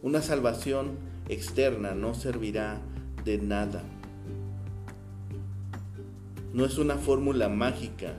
Una 0.00 0.22
salvación 0.22 0.92
externa 1.28 1.94
no 1.94 2.14
servirá 2.14 2.80
de 3.24 3.38
nada 3.38 3.82
no 6.52 6.64
es 6.64 6.78
una 6.78 6.96
fórmula 6.96 7.48
mágica. 7.48 8.14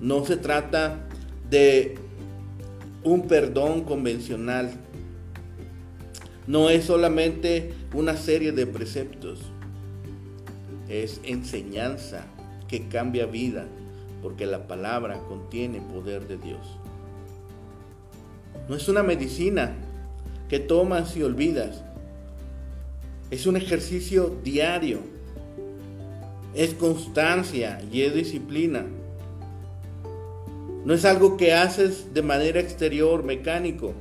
No 0.00 0.24
se 0.24 0.36
trata 0.36 1.06
de 1.48 1.98
un 3.04 3.28
perdón 3.28 3.84
convencional. 3.84 4.72
No 6.46 6.70
es 6.70 6.84
solamente 6.84 7.72
una 7.94 8.16
serie 8.16 8.52
de 8.52 8.66
preceptos. 8.66 9.40
Es 10.88 11.20
enseñanza 11.24 12.26
que 12.68 12.88
cambia 12.88 13.26
vida, 13.26 13.66
porque 14.22 14.46
la 14.46 14.66
palabra 14.66 15.20
contiene 15.28 15.80
poder 15.80 16.26
de 16.26 16.38
Dios. 16.38 16.78
No 18.68 18.76
es 18.76 18.88
una 18.88 19.02
medicina 19.02 19.74
que 20.48 20.58
tomas 20.58 21.16
y 21.16 21.22
olvidas. 21.22 21.82
Es 23.30 23.46
un 23.46 23.56
ejercicio 23.56 24.36
diario 24.42 25.14
es 26.54 26.72
constancia 26.74 27.80
y 27.92 28.02
es 28.02 28.14
disciplina. 28.14 28.86
No 30.84 30.92
es 30.92 31.06
algo 31.06 31.38
que 31.38 31.54
haces 31.54 32.12
de 32.12 32.20
manera 32.20 32.60
exterior, 32.60 33.24
mecánico, 33.24 33.94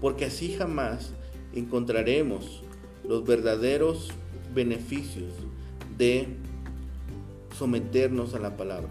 porque 0.00 0.24
así 0.24 0.52
jamás 0.54 1.12
encontraremos 1.54 2.62
los 3.08 3.24
verdaderos 3.24 4.08
beneficios 4.52 5.32
de 5.96 6.26
someternos 7.56 8.34
a 8.34 8.40
la 8.40 8.56
palabra. 8.56 8.90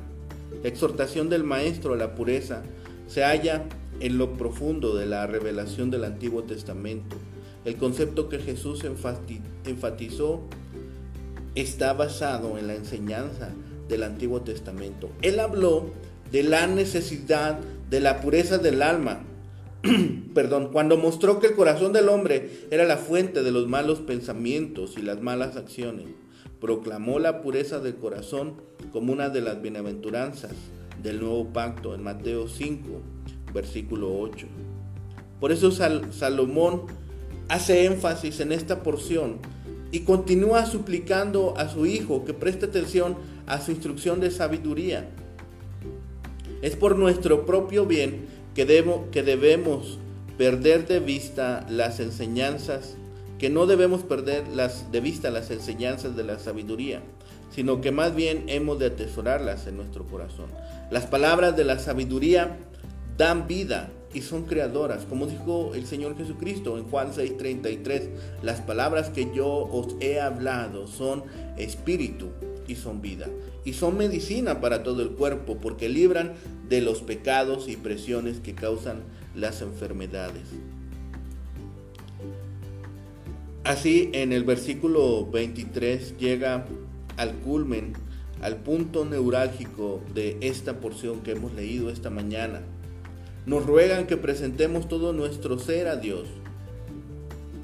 La 0.62 0.70
exhortación 0.70 1.29
del 1.29 1.43
maestro 1.43 1.96
a 1.96 1.98
la 1.98 2.15
pureza 2.15 2.63
se 3.08 3.24
halla 3.24 3.65
en 4.00 4.17
lo 4.17 4.34
profundo 4.34 4.96
de 4.96 5.05
la 5.05 5.27
revelación 5.27 5.91
del 5.91 6.05
Antiguo 6.05 6.43
Testamento. 6.43 7.17
El 7.65 7.75
concepto 7.75 8.29
que 8.29 8.39
Jesús 8.39 8.86
enfatizó 9.65 10.41
está 11.55 11.91
basado 11.93 12.58
en 12.58 12.67
la 12.67 12.75
enseñanza 12.75 13.50
del 13.89 14.03
Antiguo 14.03 14.41
Testamento. 14.41 15.10
Él 15.22 15.39
habló 15.41 15.91
de 16.33 16.41
la 16.41 16.65
necesidad 16.65 17.59
de 17.91 17.99
la 17.99 18.19
pureza 18.19 18.57
del 18.57 18.81
alma. 18.81 19.21
Perdón, 20.33 20.71
cuando 20.73 20.97
mostró 20.97 21.39
que 21.39 21.45
el 21.45 21.53
corazón 21.53 21.93
del 21.93 22.09
hombre 22.09 22.49
era 22.71 22.85
la 22.85 22.97
fuente 22.97 23.43
de 23.43 23.51
los 23.51 23.67
malos 23.67 23.99
pensamientos 23.99 24.95
y 24.97 25.03
las 25.03 25.21
malas 25.21 25.57
acciones. 25.57 26.07
Proclamó 26.59 27.19
la 27.19 27.43
pureza 27.43 27.79
del 27.79 27.97
corazón 27.97 28.55
como 28.91 29.13
una 29.13 29.29
de 29.29 29.41
las 29.41 29.61
bienaventuranzas 29.61 30.53
del 31.03 31.19
nuevo 31.19 31.53
pacto 31.53 31.93
en 31.93 32.01
Mateo 32.01 32.47
5, 32.47 32.89
versículo 33.53 34.19
8. 34.19 34.47
Por 35.39 35.51
eso 35.51 35.69
Salomón 35.69 36.87
hace 37.47 37.85
énfasis 37.85 38.39
en 38.39 38.53
esta 38.53 38.81
porción 38.81 39.37
y 39.91 39.99
continúa 39.99 40.65
suplicando 40.65 41.53
a 41.57 41.69
su 41.69 41.85
hijo 41.85 42.25
que 42.25 42.33
preste 42.33 42.65
atención 42.65 43.17
a 43.45 43.61
su 43.61 43.69
instrucción 43.69 44.19
de 44.19 44.31
sabiduría. 44.31 45.11
Es 46.63 46.77
por 46.77 46.98
nuestro 46.98 47.46
propio 47.46 47.86
bien 47.86 48.25
que, 48.55 48.63
debemos 48.63 50.00
perder 50.38 50.88
de 50.88 51.01
vista 51.01 51.65
las 51.70 52.00
enseñanzas, 52.00 52.96
que 53.38 53.50
no 53.50 53.65
debemos 53.65 54.03
perder 54.03 54.48
las, 54.48 54.89
de 54.89 55.01
vista 55.01 55.29
las 55.29 55.51
enseñanzas 55.51 56.15
de 56.15 56.24
la 56.24 56.39
sabiduría, 56.39 57.01
sino 57.53 57.82
que 57.82 57.91
más 57.91 58.15
bien 58.15 58.46
hemos 58.48 58.79
de 58.79 58.86
atesorarlas 58.86 59.67
en 59.67 59.75
nuestro 59.75 60.08
corazón. 60.08 60.46
Las 60.89 61.05
palabras 61.05 61.58
de 61.58 61.65
la 61.65 61.79
sabiduría 61.79 62.55
dan 63.17 63.46
vida 63.46 63.89
y 64.13 64.22
son 64.22 64.43
creadoras. 64.43 65.03
Como 65.03 65.25
dijo 65.27 65.74
el 65.75 65.86
Señor 65.86 66.15
Jesucristo 66.15 66.77
en 66.77 66.86
Juan 66.86 67.12
6:33, 67.12 68.10
las 68.41 68.62
palabras 68.62 69.10
que 69.10 69.29
yo 69.36 69.50
os 69.50 69.98
he 70.00 70.22
hablado 70.22 70.88
son 70.88 71.25
espíritu 71.58 72.29
y 72.67 72.75
son 72.75 73.01
vida. 73.01 73.27
Y 73.65 73.74
son 73.74 73.98
medicina 73.98 74.62
para 74.62 74.84
todo 74.84 75.01
el 75.01 75.12
cuerpo 75.12 75.58
porque 75.62 75.89
libran 75.89 76.34
de 76.70 76.82
los 76.82 77.01
pecados 77.01 77.67
y 77.67 77.77
presiones 77.77 78.39
que 78.39 78.53
causan 78.53 79.03
las 79.36 79.62
enfermedades. 79.62 80.43
Así 83.63 84.10
en 84.13 84.34
el 84.34 84.43
versículo 84.43 85.25
23 85.25 86.17
llega 86.17 86.65
al 87.15 87.34
culmen, 87.36 87.93
al 88.41 88.58
punto 88.58 89.05
neurálgico 89.05 90.01
de 90.13 90.38
esta 90.41 90.82
porción 90.82 91.22
que 91.22 91.32
hemos 91.32 91.53
leído 91.53 91.89
esta 91.89 92.10
mañana. 92.10 92.62
Nos 93.46 93.65
ruegan 93.65 94.05
que 94.05 94.17
presentemos 94.17 94.88
todo 94.88 95.13
nuestro 95.13 95.60
ser 95.60 95.88
a 95.88 95.96
Dios, 95.96 96.27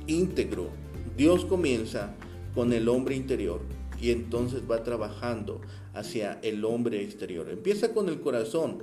íntegro. 0.08 0.70
Dios 1.18 1.44
comienza 1.44 2.14
con 2.56 2.72
el 2.72 2.88
hombre 2.88 3.16
interior 3.16 3.60
y 4.02 4.12
entonces 4.12 4.62
va 4.70 4.84
trabajando 4.84 5.62
hacia 5.94 6.40
el 6.42 6.64
hombre 6.66 7.04
exterior. 7.04 7.50
Empieza 7.50 7.94
con 7.94 8.10
el 8.10 8.22
corazón, 8.22 8.82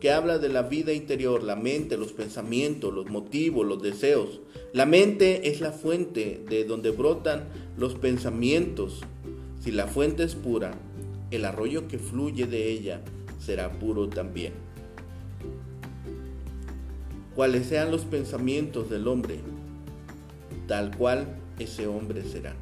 que 0.00 0.10
habla 0.10 0.38
de 0.38 0.48
la 0.48 0.62
vida 0.62 0.92
interior, 0.92 1.42
la 1.42 1.56
mente, 1.56 1.96
los 1.96 2.12
pensamientos, 2.12 2.92
los 2.92 3.06
motivos, 3.06 3.66
los 3.66 3.82
deseos. 3.82 4.40
La 4.72 4.86
mente 4.86 5.48
es 5.48 5.60
la 5.60 5.72
fuente 5.72 6.44
de 6.48 6.64
donde 6.64 6.90
brotan 6.90 7.44
los 7.78 7.94
pensamientos. 7.94 9.00
Si 9.60 9.70
la 9.70 9.86
fuente 9.86 10.24
es 10.24 10.34
pura, 10.34 10.74
el 11.30 11.44
arroyo 11.44 11.88
que 11.88 11.98
fluye 11.98 12.46
de 12.46 12.70
ella 12.70 13.00
será 13.38 13.72
puro 13.72 14.08
también. 14.08 14.52
Cuales 17.34 17.66
sean 17.66 17.90
los 17.90 18.04
pensamientos 18.04 18.90
del 18.90 19.08
hombre, 19.08 19.38
tal 20.68 20.96
cual 20.96 21.36
ese 21.58 21.86
hombre 21.86 22.24
será. 22.24 22.54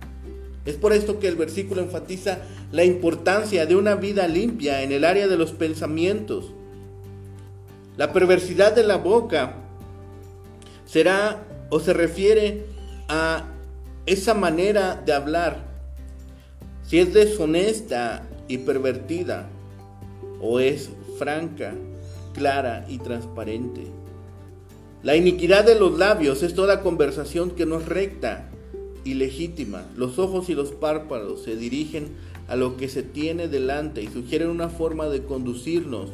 Es 0.65 0.77
por 0.77 0.93
esto 0.93 1.19
que 1.19 1.29
el 1.29 1.37
versículo 1.37 1.83
enfatiza 1.83 2.39
la 2.71 2.85
importancia 2.85 3.67
de 3.67 3.75
una 3.75 3.97
vida 3.97 4.29
limpia 4.29 4.83
en 4.83 4.93
el 4.93 5.05
área 5.05 5.27
de 5.27 5.37
los 5.37 5.53
pensamientos. 5.53 6.53
La 7.97 8.13
perversidad 8.13 8.75
de 8.75 8.85
la 8.85 8.97
boca 8.97 9.57
será 10.87 11.43
o 11.69 11.81
se 11.81 11.93
refiere 11.93 12.67
a 13.09 13.45
esa 14.07 14.35
manera 14.35 14.95
de 15.05 15.13
hablar. 15.13 15.65
Si 16.87 16.99
es 16.99 17.13
deshonesta 17.13 18.23
y 18.47 18.59
pervertida 18.59 19.49
o 20.41 20.61
es 20.61 20.91
franca, 21.19 21.75
clara 22.35 22.85
y 22.89 22.99
transparente. 22.99 23.87
La 25.03 25.17
iniquidad 25.17 25.65
de 25.65 25.75
los 25.75 25.99
labios 25.99 26.45
es 26.45 26.55
toda 26.55 26.83
conversación 26.83 27.51
que 27.51 27.67
no 27.67 27.81
es 27.81 27.87
recta 27.87 28.52
y 29.05 29.15
legítima. 29.15 29.87
Los 29.97 30.19
ojos 30.19 30.49
y 30.49 30.55
los 30.55 30.73
párpados 30.73 31.43
se 31.43 31.57
dirigen 31.57 32.09
a 32.49 32.57
lo 32.57 32.77
que 32.77 32.89
se 32.89 33.03
tiene 33.03 33.49
delante 33.49 34.03
y 34.03 34.09
sugieren 34.09 34.49
una 34.49 34.69
forma 34.69 35.09
de 35.09 35.25
conducirnos 35.25 36.11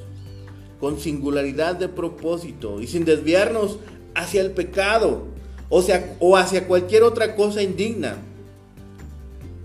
con 0.80 0.98
singularidad 0.98 1.76
de 1.76 1.88
propósito 1.88 2.80
y 2.80 2.86
sin 2.86 3.04
desviarnos 3.04 3.78
hacia 4.14 4.40
el 4.40 4.52
pecado 4.52 5.24
o, 5.68 5.82
sea, 5.82 6.16
o 6.20 6.36
hacia 6.36 6.66
cualquier 6.66 7.02
otra 7.02 7.34
cosa 7.34 7.62
indigna. 7.62 8.16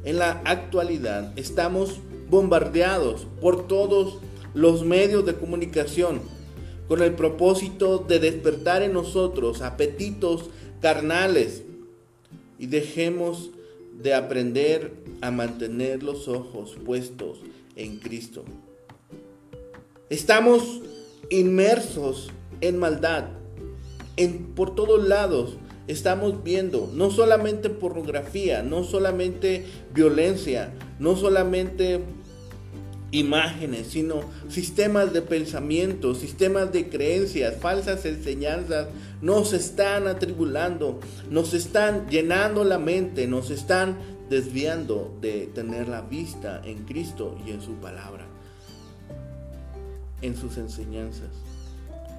En 0.04 0.18
la 0.18 0.42
actualidad 0.46 1.32
estamos 1.38 2.00
bombardeados 2.30 3.28
por 3.40 3.68
todos 3.68 4.18
los 4.54 4.84
medios 4.84 5.26
de 5.26 5.36
comunicación 5.36 6.22
con 6.88 7.02
el 7.02 7.14
propósito 7.14 8.00
de 8.00 8.20
despertar 8.20 8.82
en 8.82 8.94
nosotros 8.94 9.62
apetitos 9.62 10.50
carnales 10.82 11.64
y 12.64 12.68
dejemos 12.68 13.50
de 14.02 14.14
aprender 14.14 14.94
a 15.20 15.32
mantener 15.32 16.02
los 16.02 16.30
ojos 16.30 16.78
puestos 16.86 17.40
en 17.76 17.98
Cristo. 17.98 18.46
Estamos 20.10 20.80
inmersos 21.30 22.30
en 22.62 22.80
maldad. 22.80 23.26
En, 24.16 24.54
por 24.56 24.76
todos 24.76 25.06
lados 25.06 25.58
estamos 25.88 26.42
viendo 26.42 26.90
no 26.96 27.12
solamente 27.12 27.70
pornografía, 27.70 28.64
no 28.64 28.86
solamente 28.86 29.66
violencia, 29.94 30.74
no 31.00 31.18
solamente 31.18 32.00
imágenes, 33.14 33.88
sino 33.88 34.22
sistemas 34.50 35.14
de 35.14 35.22
pensamiento, 35.22 36.16
sistemas 36.16 36.74
de 36.74 36.90
creencias, 36.90 37.56
falsas 37.58 38.06
enseñanzas, 38.06 38.88
nos 39.22 39.54
están 39.54 40.08
atribulando, 40.08 41.00
nos 41.30 41.54
están 41.54 42.10
llenando 42.10 42.64
la 42.64 42.80
mente, 42.80 43.28
nos 43.28 43.52
están 43.52 43.98
desviando 44.32 45.16
de 45.22 45.48
tener 45.54 45.88
la 45.88 46.02
vista 46.02 46.60
en 46.66 46.86
Cristo 46.86 47.38
y 47.46 47.52
en 47.52 47.62
su 47.62 47.74
palabra, 47.76 48.26
en 50.24 50.36
sus 50.36 50.58
enseñanzas. 50.58 51.30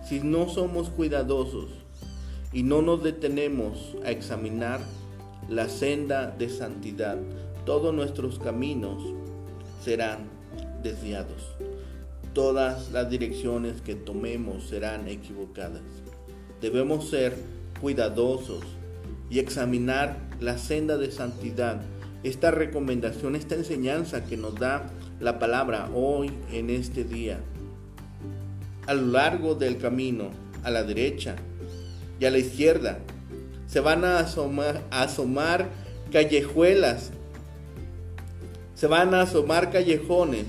Si 0.09 0.21
no 0.21 0.49
somos 0.49 0.91
cuidadosos 0.91 1.71
y 2.53 2.63
no 2.63 2.83
nos 2.83 3.03
detenemos 3.03 3.97
a 4.05 4.13
examinar 4.13 4.79
la 5.49 5.69
senda 5.69 6.31
de 6.31 6.49
santidad, 6.49 7.19
todos 7.67 7.93
nuestros 7.93 8.39
caminos 8.39 9.03
serán 9.83 10.34
desviados. 10.85 11.57
Todas 12.33 12.93
las 12.93 13.11
direcciones 13.11 13.81
que 13.81 13.97
tomemos 13.97 14.69
serán 14.69 15.09
equivocadas. 15.09 15.83
Debemos 16.61 17.09
ser 17.09 17.35
cuidadosos 17.81 18.63
y 19.31 19.41
examinar 19.41 20.17
la 20.39 20.59
senda 20.59 20.97
de 20.97 21.11
santidad. 21.11 21.81
Esta 22.23 22.51
recomendación, 22.51 23.35
esta 23.35 23.57
enseñanza 23.57 24.25
que 24.25 24.37
nos 24.37 24.55
da 24.55 24.91
la 25.21 25.39
palabra 25.39 25.91
hoy 25.95 26.31
en 26.53 26.71
este 26.71 27.05
día. 27.05 27.41
A 28.87 28.95
lo 28.95 29.07
largo 29.07 29.55
del 29.55 29.79
camino, 29.79 30.31
a 30.63 30.71
la 30.71 30.85
derecha 30.85 31.37
y 32.21 32.25
a 32.25 32.31
la 32.31 32.39
izquierda, 32.39 32.99
se 33.67 33.81
van 33.81 34.05
a 34.05 34.19
asomar, 34.19 34.83
a 34.91 35.03
asomar 35.03 35.69
callejuelas, 36.13 37.11
se 38.75 38.87
van 38.87 39.15
a 39.15 39.23
asomar 39.23 39.71
callejones 39.71 40.45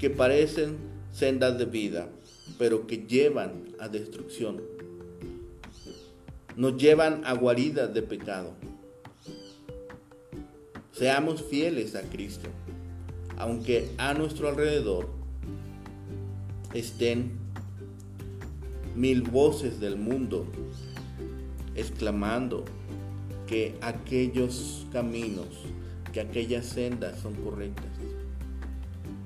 que 0.00 0.08
parecen 0.08 0.78
sendas 1.12 1.58
de 1.58 1.66
vida, 1.66 2.08
pero 2.58 2.86
que 2.86 3.04
llevan 3.06 3.66
a 3.78 3.88
destrucción. 3.88 4.62
Nos 6.56 6.78
llevan 6.78 7.22
a 7.26 7.34
guaridas 7.34 7.92
de 7.92 8.00
pecado. 8.00 8.54
Seamos 10.92 11.42
fieles 11.42 11.94
a 11.94 12.00
Cristo, 12.02 12.48
aunque 13.36 13.90
a 13.98 14.14
nuestro 14.14 14.48
alrededor 14.48 15.10
estén 16.72 17.32
mil 18.96 19.20
voces 19.20 19.80
del 19.80 19.96
mundo 19.96 20.46
exclamando 21.74 22.64
que 23.46 23.74
aquellos 23.82 24.86
caminos, 24.92 25.48
que 26.12 26.20
aquellas 26.20 26.64
sendas 26.64 27.20
son 27.20 27.34
correctas 27.34 27.90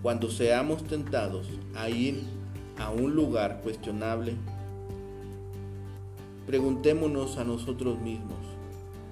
cuando 0.04 0.30
seamos 0.30 0.84
tentados 0.84 1.46
a 1.74 1.88
ir 1.88 2.24
a 2.76 2.90
un 2.90 3.14
lugar 3.14 3.62
cuestionable, 3.62 4.34
preguntémonos 6.46 7.38
a 7.38 7.44
nosotros 7.44 7.98
mismos, 8.02 8.36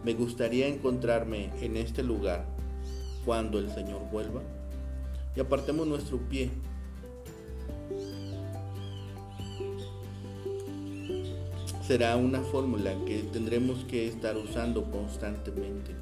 ¿me 0.04 0.12
gustaría 0.12 0.68
encontrarme 0.68 1.50
en 1.62 1.78
este 1.78 2.02
lugar 2.02 2.44
cuando 3.24 3.58
el 3.58 3.70
Señor 3.70 4.02
vuelva? 4.12 4.42
Y 5.34 5.40
apartemos 5.40 5.86
nuestro 5.86 6.18
pie. 6.18 6.50
Será 11.86 12.16
una 12.16 12.42
fórmula 12.42 12.94
que 13.06 13.22
tendremos 13.32 13.82
que 13.86 14.08
estar 14.08 14.36
usando 14.36 14.84
constantemente. 14.90 15.92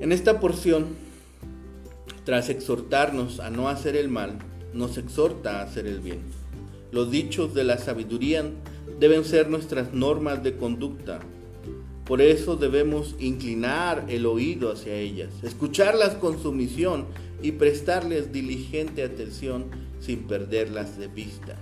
En 0.00 0.10
esta 0.10 0.40
porción 0.40 1.03
tras 2.24 2.48
exhortarnos 2.48 3.40
a 3.40 3.50
no 3.50 3.68
hacer 3.68 3.96
el 3.96 4.08
mal, 4.08 4.38
nos 4.72 4.98
exhorta 4.98 5.60
a 5.60 5.62
hacer 5.62 5.86
el 5.86 6.00
bien. 6.00 6.20
Los 6.90 7.10
dichos 7.10 7.54
de 7.54 7.64
la 7.64 7.78
sabiduría 7.78 8.44
deben 8.98 9.24
ser 9.24 9.48
nuestras 9.48 9.92
normas 9.92 10.42
de 10.42 10.56
conducta. 10.56 11.20
Por 12.04 12.20
eso 12.20 12.56
debemos 12.56 13.14
inclinar 13.18 14.04
el 14.08 14.26
oído 14.26 14.72
hacia 14.72 14.94
ellas, 14.94 15.30
escucharlas 15.42 16.14
con 16.14 16.40
sumisión 16.40 17.06
y 17.42 17.52
prestarles 17.52 18.32
diligente 18.32 19.02
atención 19.02 19.66
sin 20.00 20.20
perderlas 20.26 20.98
de 20.98 21.08
vista. 21.08 21.56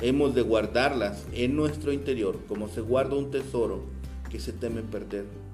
Hemos 0.00 0.34
de 0.34 0.42
guardarlas 0.42 1.26
en 1.32 1.56
nuestro 1.56 1.92
interior 1.92 2.38
como 2.48 2.68
se 2.68 2.80
guarda 2.80 3.16
un 3.16 3.30
tesoro 3.30 3.84
que 4.30 4.40
se 4.40 4.52
teme 4.52 4.82
perder 4.82 5.45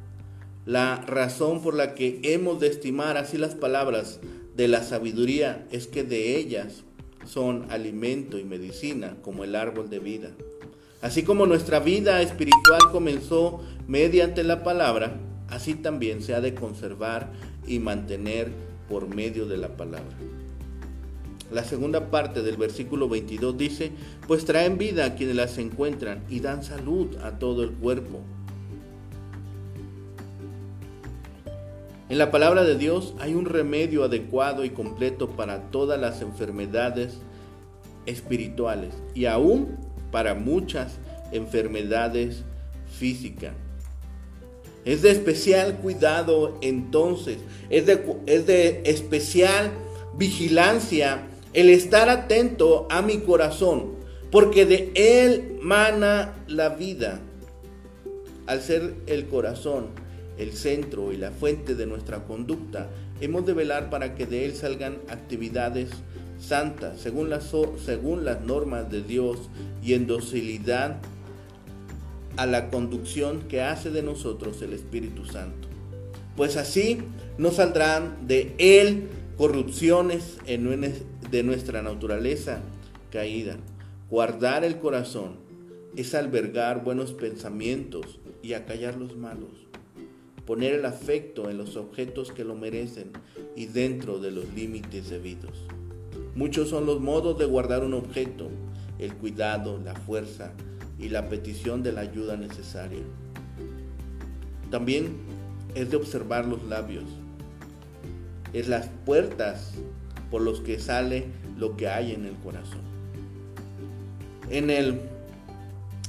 la 0.65 0.97
razón 1.07 1.61
por 1.61 1.75
la 1.75 1.95
que 1.95 2.21
hemos 2.23 2.61
de 2.61 2.69
estimar 2.69 3.17
así 3.17 3.37
las 3.37 3.55
palabras 3.55 4.21
de 4.57 4.69
la 4.69 4.83
sabiduría 4.83 5.67
es 5.73 5.87
que 5.87 6.05
de 6.05 6.37
ellas 6.37 6.85
son 7.27 7.67
alimento 7.71 8.39
y 8.39 8.45
medicina 8.45 9.17
como 9.23 9.45
el 9.45 9.57
árbol 9.57 9.91
de 9.91 9.99
vida. 9.99 10.31
Así 11.01 11.25
como 11.25 11.47
nuestra 11.47 11.81
vida 11.81 12.23
espiritual 12.23 12.81
comenzó 12.93 13.61
mediante 13.89 14.45
la 14.45 14.63
palabra, 14.63 15.17
así 15.49 15.75
también 15.75 16.23
se 16.23 16.35
ha 16.35 16.41
de 16.41 16.55
conservar 16.55 17.33
y 17.67 17.81
mantener 17.81 18.53
por 18.89 19.13
medio 19.13 19.47
de 19.47 19.57
la 19.57 19.77
palabra. 19.77 20.17
La 21.51 21.65
segunda 21.65 22.11
parte 22.11 22.43
del 22.43 22.57
versículo 22.57 23.09
22 23.09 23.59
dice, 23.59 23.91
pues 24.27 24.45
traen 24.45 24.79
vida 24.79 25.05
a 25.05 25.15
quienes 25.17 25.37
las 25.37 25.59
encuentran 25.59 26.23
y 26.31 26.41
dan 26.41 26.63
salud 26.63 27.17
a 27.23 27.39
todo 27.39 27.63
el 27.63 27.73
cuerpo. 27.73 28.21
En 32.13 32.19
la 32.19 32.31
palabra 32.31 32.63
de 32.63 32.77
Dios 32.77 33.15
hay 33.21 33.35
un 33.35 33.47
remedio 33.47 34.05
adecuado 34.05 34.67
y 34.67 34.69
completo 34.69 35.31
para 35.31 35.71
todas 35.71 35.99
las 35.99 36.21
enfermedades 36.21 37.15
espirituales 38.05 38.93
y 39.15 39.25
aún 39.25 39.79
para 40.11 40.35
muchas 40.35 40.99
enfermedades 41.33 42.43
físicas. 42.99 43.55
Es 44.85 45.01
de 45.01 45.11
especial 45.11 45.79
cuidado 45.79 46.59
entonces, 46.61 47.39
es 47.71 47.87
de, 47.87 48.05
es 48.27 48.47
de 48.47 48.83
especial 48.85 49.71
vigilancia 50.15 51.23
el 51.55 51.71
estar 51.71 52.11
atento 52.11 52.87
a 52.91 53.01
mi 53.01 53.21
corazón, 53.21 53.95
porque 54.31 54.67
de 54.67 54.93
él 54.95 55.57
mana 55.63 56.45
la 56.47 56.69
vida. 56.69 57.23
Al 58.47 58.61
ser 58.61 58.97
el 59.07 59.29
corazón 59.29 60.02
el 60.39 60.53
centro 60.53 61.13
y 61.13 61.17
la 61.17 61.31
fuente 61.31 61.75
de 61.75 61.87
nuestra 61.87 62.25
conducta, 62.25 62.89
hemos 63.21 63.47
de 63.47 63.53
velar 63.53 63.91
para 63.91 64.15
que 64.15 64.27
de 64.27 64.45
él 64.45 64.55
salgan 64.55 64.99
actividades 65.09 65.91
santas, 66.39 67.01
según 67.01 67.31
las, 67.31 67.53
según 67.85 68.25
las 68.25 68.43
normas 68.43 68.91
de 68.91 69.03
Dios 69.03 69.39
y 69.83 69.95
en 69.95 70.07
docilidad 70.07 70.97
a 72.37 72.47
la 72.47 72.71
conducción 72.71 73.43
que 73.43 73.63
hace 73.63 73.91
de 73.91 74.03
nosotros 74.03 74.61
el 74.63 74.73
Espíritu 74.73 75.25
Santo. 75.25 75.69
Pues 76.37 76.57
así 76.57 76.99
no 77.39 77.51
saldrán 77.51 78.27
de 78.27 78.55
él 78.59 79.09
corrupciones 79.37 80.39
de 80.47 81.43
nuestra 81.43 81.83
naturaleza 81.83 82.61
caída. 83.11 83.57
Guardar 84.11 84.65
el 84.65 84.79
corazón 84.79 85.37
es 85.97 86.15
albergar 86.15 86.83
buenos 86.85 87.13
pensamientos 87.13 88.19
y 88.43 88.55
acallar 88.55 88.97
los 88.97 89.17
malos. 89.17 89.62
Poner 90.47 90.75
el 90.75 90.85
afecto 90.85 91.49
en 91.51 91.59
los 91.59 91.77
objetos 91.77 92.33
que 92.33 92.45
lo 92.45 92.55
merecen 92.55 93.13
y 93.55 93.67
dentro 93.67 94.19
de 94.19 94.31
los 94.33 94.53
límites 94.55 95.09
debidos. 95.11 95.67
Muchos 96.35 96.69
son 96.69 96.87
los 96.87 97.01
modos 97.01 97.39
de 97.39 97.45
guardar 97.45 97.85
un 97.85 97.95
objeto, 97.95 98.49
el 98.99 99.15
cuidado, 99.15 99.79
la 99.85 99.95
fuerza 99.95 100.53
y 100.99 101.09
la 101.09 101.29
petición 101.29 101.83
de 101.83 101.93
la 101.93 102.01
ayuda 102.01 102.37
necesaria. 102.37 103.03
También 104.71 105.17
es 105.75 105.91
de 105.91 105.97
observar 105.97 106.47
los 106.47 106.65
labios, 106.65 107.05
es 108.53 108.69
las 108.69 108.89
puertas 109.05 109.75
por 110.31 110.43
los 110.43 110.61
que 110.61 110.79
sale 110.79 111.27
lo 111.59 111.77
que 111.77 111.89
hay 111.89 112.13
en 112.13 112.25
el 112.25 112.35
corazón. 112.37 112.81
En 114.51 114.71
el 114.71 115.01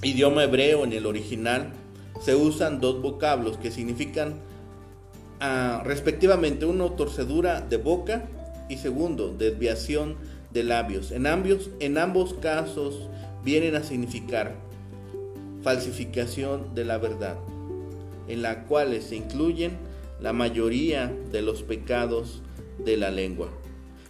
idioma 0.02 0.44
hebreo, 0.44 0.84
en 0.84 0.94
el 0.94 1.06
original, 1.06 1.74
se 2.24 2.36
usan 2.36 2.80
dos 2.80 3.02
vocablos 3.02 3.58
que 3.58 3.72
significan 3.72 4.36
ah, 5.40 5.82
respectivamente 5.86 6.66
uno 6.66 6.92
torcedura 6.94 7.62
de 7.62 7.78
boca 7.78 8.24
y 8.70 8.78
segundo 8.78 9.34
desviación 9.38 10.16
de 10.52 10.64
labios. 10.64 11.12
En 11.12 11.28
ambos, 11.28 11.70
en 11.80 11.98
ambos 11.98 12.34
casos 12.36 13.10
vienen 13.44 13.76
a 13.76 13.84
significar 13.84 14.56
falsificación 15.64 16.74
de 16.76 16.86
la 16.86 16.98
verdad, 16.98 17.38
en 18.28 18.42
la 18.42 18.64
cual 18.66 19.02
se 19.02 19.16
incluyen 19.16 19.78
la 20.22 20.32
mayoría 20.34 21.14
de 21.32 21.42
los 21.42 21.64
pecados 21.64 22.42
de 22.86 22.98
la 22.98 23.12
lengua. 23.12 23.50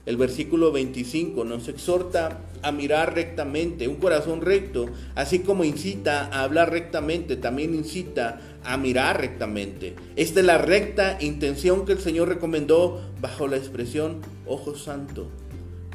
El 0.06 0.18
versículo 0.18 0.74
25 0.74 1.46
nos 1.46 1.70
exhorta 1.70 2.42
a 2.62 2.72
mirar 2.74 3.16
rectamente, 3.16 3.88
un 3.88 3.96
corazón 3.96 4.42
recto, 4.42 4.88
así 5.16 5.40
como 5.40 5.64
incita 5.64 6.28
a 6.28 6.44
hablar 6.44 6.72
rectamente, 6.72 7.38
también 7.38 7.74
incita 7.74 8.42
a 8.66 8.76
mirar 8.78 9.22
rectamente. 9.22 9.96
Esta 10.18 10.42
es 10.42 10.46
la 10.46 10.58
recta 10.58 11.18
intención 11.22 11.86
que 11.86 11.94
el 11.94 12.00
Señor 12.00 12.28
recomendó 12.28 13.02
bajo 13.22 13.48
la 13.48 13.56
expresión 13.56 14.20
ojo 14.46 14.76
santo. 14.76 15.30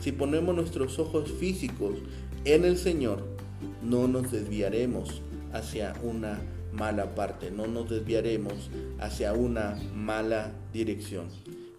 Si 0.00 0.12
ponemos 0.12 0.54
nuestros 0.54 0.98
ojos 0.98 1.30
físicos 1.30 1.98
en 2.46 2.64
el 2.64 2.78
Señor, 2.78 3.24
no 3.82 4.08
nos 4.08 4.32
desviaremos 4.32 5.20
hacia 5.52 5.94
una 6.02 6.40
mala 6.72 7.14
parte, 7.14 7.50
no 7.50 7.66
nos 7.66 7.90
desviaremos 7.90 8.70
hacia 9.00 9.34
una 9.34 9.78
mala 9.94 10.52
dirección. 10.72 11.26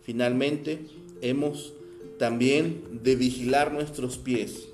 Finalmente, 0.04 0.86
hemos 1.22 1.74
también 2.20 3.00
de 3.02 3.16
vigilar 3.16 3.74
nuestros 3.74 4.20
pies. 4.20 4.68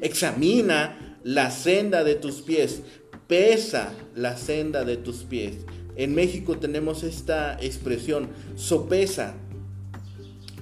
Examina 0.00 1.18
la 1.22 1.52
senda 1.52 2.02
de 2.02 2.16
tus 2.16 2.42
pies, 2.42 2.82
pesa 3.28 3.92
la 4.16 4.36
senda 4.36 4.84
de 4.84 4.96
tus 4.96 5.18
pies. 5.18 5.58
En 5.94 6.14
México 6.14 6.58
tenemos 6.58 7.04
esta 7.04 7.56
expresión, 7.60 8.30
sopesa, 8.56 9.34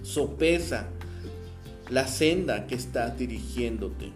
sopesa 0.02 0.88
la 1.88 2.06
senda 2.06 2.66
que 2.66 2.74
estás 2.74 3.16
dirigiéndote. 3.16 4.12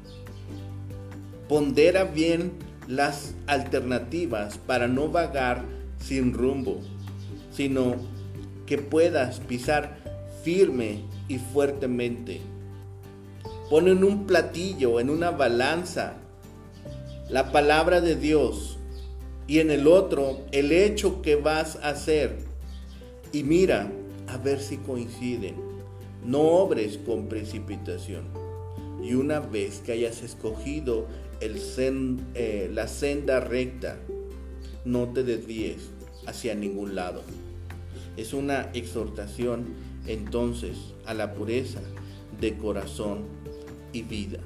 Pondera 1.49 2.05
bien 2.05 2.53
las 2.89 3.35
alternativas 3.47 4.59
para 4.59 4.89
no 4.89 5.09
vagar 5.09 5.63
sin 5.99 6.33
rumbo, 6.33 6.81
sino 7.53 7.97
que 8.67 8.79
puedas 8.79 9.41
pisar 9.41 9.99
firme 10.43 11.14
y 11.29 11.39
fuertemente. 11.39 12.41
Pon 13.71 13.89
en 13.89 14.05
un 14.05 14.27
platillo, 14.27 15.01
en 15.01 15.11
una 15.11 15.31
balanza, 15.31 16.15
la 17.29 17.51
palabra 17.51 18.01
de 18.01 18.17
Dios 18.17 18.79
y 19.47 19.59
en 19.59 19.71
el 19.71 19.87
otro 19.87 20.41
el 20.53 20.73
hecho 20.73 21.23
que 21.23 21.37
vas 21.37 21.77
a 21.77 21.91
hacer. 21.91 22.39
Y 23.33 23.43
mira 23.43 23.91
a 24.29 24.37
ver 24.37 24.61
si 24.61 24.77
coinciden. 24.77 25.57
No 26.25 26.41
obres 26.41 26.99
con 26.99 27.27
precipitación. 27.29 28.25
Y 29.03 29.15
una 29.15 29.41
vez 29.41 29.81
que 29.81 29.93
hayas 29.93 30.23
escogido 30.23 31.07
el 31.41 31.61
eh, 32.35 32.71
la 32.73 32.89
senda 32.89 33.41
recta, 33.41 33.99
no 34.85 35.09
te 35.09 35.23
desvíes 35.23 35.91
hacia 36.27 36.55
ningún 36.55 36.95
lado. 36.95 37.23
Es 38.17 38.33
una 38.33 38.71
exhortación 38.73 39.67
entonces 40.07 40.95
a 41.07 41.15
la 41.15 41.35
pureza 41.35 41.81
de 42.41 42.57
corazón 42.57 43.25
y 43.93 44.03
vida. 44.03 44.39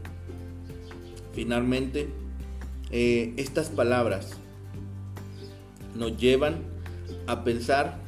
Finalmente, 1.32 2.08
eh, 2.90 3.34
estas 3.36 3.68
palabras 3.68 4.30
nos 5.94 6.16
llevan 6.16 6.62
a 7.26 7.44
pensar 7.44 7.98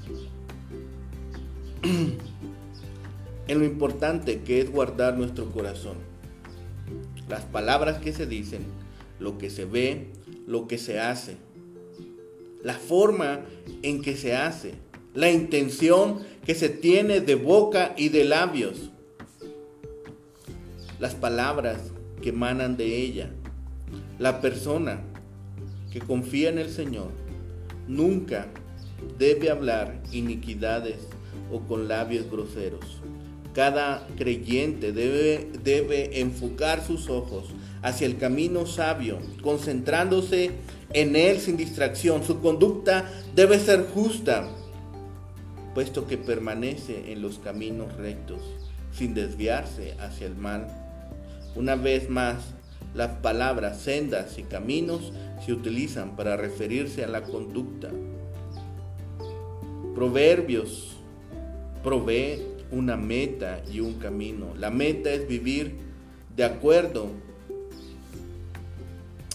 en 1.83 3.59
lo 3.59 3.65
importante 3.65 4.43
que 4.43 4.61
es 4.61 4.71
guardar 4.71 5.17
nuestro 5.17 5.51
corazón. 5.51 5.97
Las 7.29 7.45
palabras 7.45 7.99
que 7.99 8.13
se 8.13 8.27
dicen, 8.27 8.65
lo 9.19 9.39
que 9.39 9.51
se 9.51 9.65
ve, 9.65 10.09
lo 10.47 10.67
que 10.67 10.79
se 10.79 11.01
hace, 11.01 11.37
la 12.63 12.75
forma 12.75 13.41
en 13.83 14.03
que 14.03 14.17
se 14.17 14.37
hace, 14.37 14.75
la 15.15 15.31
intención 15.31 16.21
que 16.45 16.55
se 16.55 16.69
tiene 16.69 17.21
de 17.21 17.35
boca 17.35 17.95
y 17.97 18.09
de 18.09 18.25
labios, 18.25 18.91
las 20.99 21.15
palabras 21.15 21.93
que 22.23 22.31
emanan 22.31 22.77
de 22.77 22.97
ella. 22.97 23.31
La 24.19 24.41
persona 24.41 25.01
que 25.91 26.01
confía 26.01 26.51
en 26.51 26.59
el 26.59 26.71
Señor 26.71 27.11
nunca 27.89 28.49
debe 29.19 29.51
hablar 29.51 30.03
iniquidades 30.13 30.97
o 31.51 31.61
con 31.61 31.89
labios 31.89 32.31
groseros. 32.31 32.85
Cada 33.55 34.07
creyente 34.17 34.93
debe, 34.93 35.51
debe 35.65 36.21
enfocar 36.21 36.85
sus 36.87 37.09
ojos 37.09 37.47
hacia 37.83 38.07
el 38.07 38.19
camino 38.19 38.67
sabio, 38.67 39.19
concentrándose 39.43 40.51
en 40.93 41.17
él 41.17 41.41
sin 41.41 41.57
distracción. 41.57 42.23
Su 42.25 42.41
conducta 42.41 43.11
debe 43.35 43.59
ser 43.59 43.87
justa, 43.93 44.49
puesto 45.75 46.07
que 46.07 46.19
permanece 46.19 47.13
en 47.13 47.23
los 47.23 47.39
caminos 47.39 47.97
rectos, 47.97 48.41
sin 48.93 49.15
desviarse 49.15 49.95
hacia 50.01 50.27
el 50.27 50.35
mal. 50.35 50.67
Una 51.55 51.77
vez 51.77 52.09
más, 52.09 52.55
las 52.95 53.11
palabras 53.19 53.81
sendas 53.81 54.39
y 54.39 54.43
caminos 54.43 55.13
se 55.45 55.53
utilizan 55.53 56.17
para 56.17 56.37
referirse 56.37 57.05
a 57.05 57.09
la 57.09 57.23
conducta. 57.23 57.89
Proverbios 59.95 60.97
provee 61.83 62.43
una 62.71 62.97
meta 62.97 63.63
y 63.71 63.81
un 63.81 63.95
camino. 63.95 64.55
La 64.57 64.71
meta 64.71 65.11
es 65.11 65.27
vivir 65.29 65.77
de 66.37 66.45
acuerdo 66.45 67.09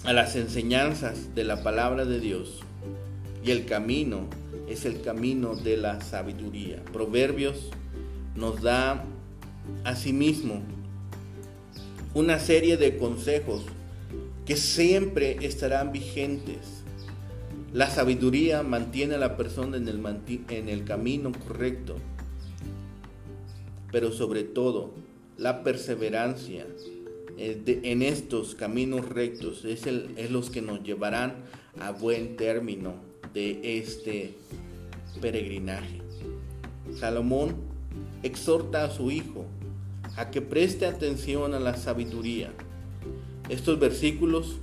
a 0.04 0.14
las 0.14 0.36
enseñanzas 0.36 1.34
de 1.34 1.44
la 1.44 1.64
palabra 1.64 2.06
de 2.06 2.20
Dios 2.20 2.60
y 3.44 3.52
el 3.52 3.66
camino 3.66 4.28
es 4.68 4.86
el 4.86 5.02
camino 5.02 5.56
de 5.56 5.78
la 5.78 6.02
sabiduría. 6.02 6.84
Proverbios 6.92 7.70
nos 8.36 8.62
da 8.62 9.04
asimismo 9.84 10.62
una 12.14 12.40
serie 12.40 12.78
de 12.78 12.98
consejos 12.98 13.64
que 14.46 14.56
siempre 14.56 15.38
estarán 15.42 15.92
vigentes. 15.92 16.84
La 17.74 17.90
sabiduría 17.90 18.64
mantiene 18.64 19.16
a 19.16 19.18
la 19.18 19.36
persona 19.36 19.78
en 19.78 20.70
el, 20.70 20.84
camino 20.86 21.32
correcto, 21.46 21.98
pero 23.92 24.12
sobre 24.12 24.44
todo 24.44 24.94
la 25.38 25.64
perseverancia 25.64 26.66
eh, 27.38 27.82
en 27.84 28.02
estos 28.02 28.56
caminos 28.56 29.10
rectos 29.10 29.66
es, 29.66 29.86
es 29.86 30.32
los 30.32 30.50
que 30.50 30.62
nos 30.62 30.84
llevarán 30.84 31.36
a 31.80 31.92
buen 31.92 32.38
término 32.38 32.94
de 33.36 33.80
este 33.80 34.34
peregrinaje. 35.22 36.02
Salomón 37.00 37.56
exhorta 38.24 38.86
a 38.86 38.90
su 38.90 39.12
hijo 39.12 39.46
a 40.16 40.32
que 40.32 40.42
preste 40.42 40.88
atención 40.88 41.54
a 41.54 41.60
la 41.60 41.76
sabiduría. 41.76 42.54
Estos 43.50 43.78
versículos 43.80 44.56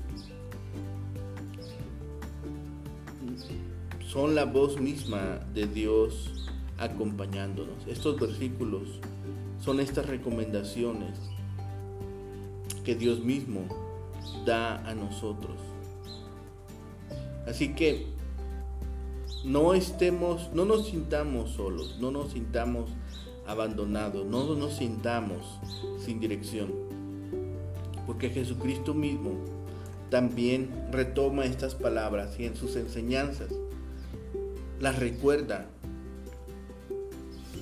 son 4.08 4.34
la 4.34 4.46
voz 4.46 4.80
misma 4.80 5.40
de 5.54 5.66
Dios 5.66 6.48
acompañándonos. 6.78 7.86
Estos 7.86 8.18
versículos 8.18 9.00
son 9.60 9.80
estas 9.80 10.06
recomendaciones 10.06 11.18
que 12.84 12.94
Dios 12.94 13.20
mismo 13.20 13.66
da 14.46 14.78
a 14.88 14.94
nosotros. 14.94 15.56
Así 17.46 17.74
que 17.74 18.21
no 19.44 19.74
estemos, 19.74 20.50
no 20.54 20.64
nos 20.64 20.86
sintamos 20.86 21.50
solos, 21.50 21.98
no 22.00 22.10
nos 22.10 22.32
sintamos 22.32 22.90
abandonados, 23.46 24.24
no 24.26 24.54
nos 24.54 24.74
sintamos 24.76 25.58
sin 25.98 26.20
dirección. 26.20 26.72
Porque 28.06 28.30
Jesucristo 28.30 28.94
mismo 28.94 29.32
también 30.10 30.70
retoma 30.90 31.44
estas 31.44 31.74
palabras 31.74 32.38
y 32.38 32.44
en 32.44 32.54
sus 32.54 32.76
enseñanzas 32.76 33.48
las 34.80 34.98
recuerda, 34.98 35.66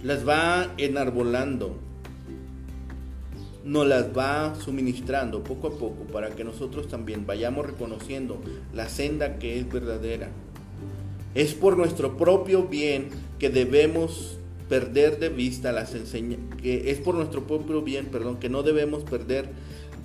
las 0.03 0.27
va 0.27 0.73
enarbolando, 0.79 1.77
nos 3.65 3.87
las 3.87 4.17
va 4.17 4.55
suministrando 4.55 5.45
poco 5.45 5.69
a 5.69 5.71
poco 5.73 6.05
para 6.13 6.31
que 6.31 6.45
nosotros 6.45 6.89
también 6.89 7.27
vayamos 7.27 7.67
reconociendo 7.67 8.41
la 8.73 8.89
senda 8.89 9.39
que 9.39 9.59
es 9.59 9.71
verdadera. 9.71 10.31
Es 11.35 11.55
por 11.55 11.77
nuestro 11.77 12.17
propio 12.17 12.65
bien 12.65 13.09
que 13.39 13.51
debemos 13.51 14.39
perder 14.69 15.19
de 15.19 15.29
vista 15.29 15.73
las 15.73 15.95
enseñanzas, 15.95 16.59
es 16.63 16.99
por 16.99 17.15
nuestro 17.15 17.47
propio 17.47 17.83
bien, 17.83 18.07
perdón, 18.07 18.39
que 18.39 18.49
no 18.49 18.63
debemos 18.63 19.05
perder 19.05 19.49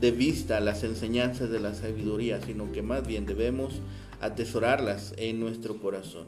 de 0.02 0.12
vista 0.12 0.60
las 0.60 0.84
enseñanzas 0.84 1.50
de 1.50 1.60
la 1.60 1.74
sabiduría, 1.74 2.42
sino 2.42 2.72
que 2.72 2.82
más 2.82 3.06
bien 3.06 3.26
debemos 3.26 3.82
atesorarlas 4.22 5.14
en 5.18 5.40
nuestro 5.40 5.80
corazón. 5.80 6.28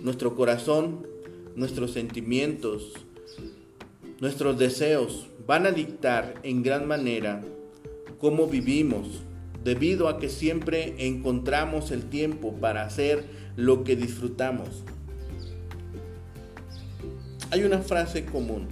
Nuestro 0.00 0.34
corazón, 0.34 1.06
nuestros 1.56 1.92
sentimientos, 1.92 2.92
nuestros 4.20 4.58
deseos 4.58 5.26
van 5.46 5.66
a 5.66 5.70
dictar 5.70 6.34
en 6.42 6.62
gran 6.62 6.86
manera 6.86 7.42
cómo 8.18 8.46
vivimos, 8.46 9.22
debido 9.62 10.08
a 10.08 10.18
que 10.18 10.28
siempre 10.28 10.94
encontramos 10.98 11.90
el 11.90 12.04
tiempo 12.04 12.54
para 12.54 12.84
hacer 12.84 13.24
lo 13.56 13.84
que 13.84 13.96
disfrutamos. 13.96 14.84
Hay 17.50 17.62
una 17.64 17.80
frase 17.80 18.24
común. 18.24 18.68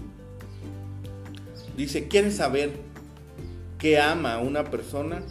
Dice, 1.76 2.08
¿quieres 2.08 2.36
saber 2.36 2.72
qué 3.78 4.00
ama 4.00 4.38
una 4.38 4.64
persona? 4.64 5.22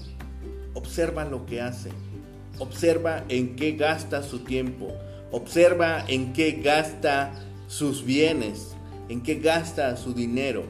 Observa 0.74 1.26
lo 1.26 1.46
que 1.46 1.62
hace. 1.62 1.90
Observa 2.60 3.24
en 3.30 3.56
qué 3.56 3.74
gasta 3.74 4.24
su 4.24 4.40
tiempo. 4.40 4.88
Observa 5.32 6.04
en 6.08 6.34
qué 6.34 6.62
gasta 6.64 7.34
sus 7.68 8.04
bienes, 8.04 8.76
en 9.10 9.22
qué 9.22 9.36
gasta 9.36 9.96
su 9.96 10.14
dinero 10.14 10.64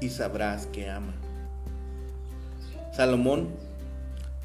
y 0.00 0.10
sabrás 0.10 0.66
que 0.66 0.88
ama. 0.88 1.14
Salomón 2.92 3.48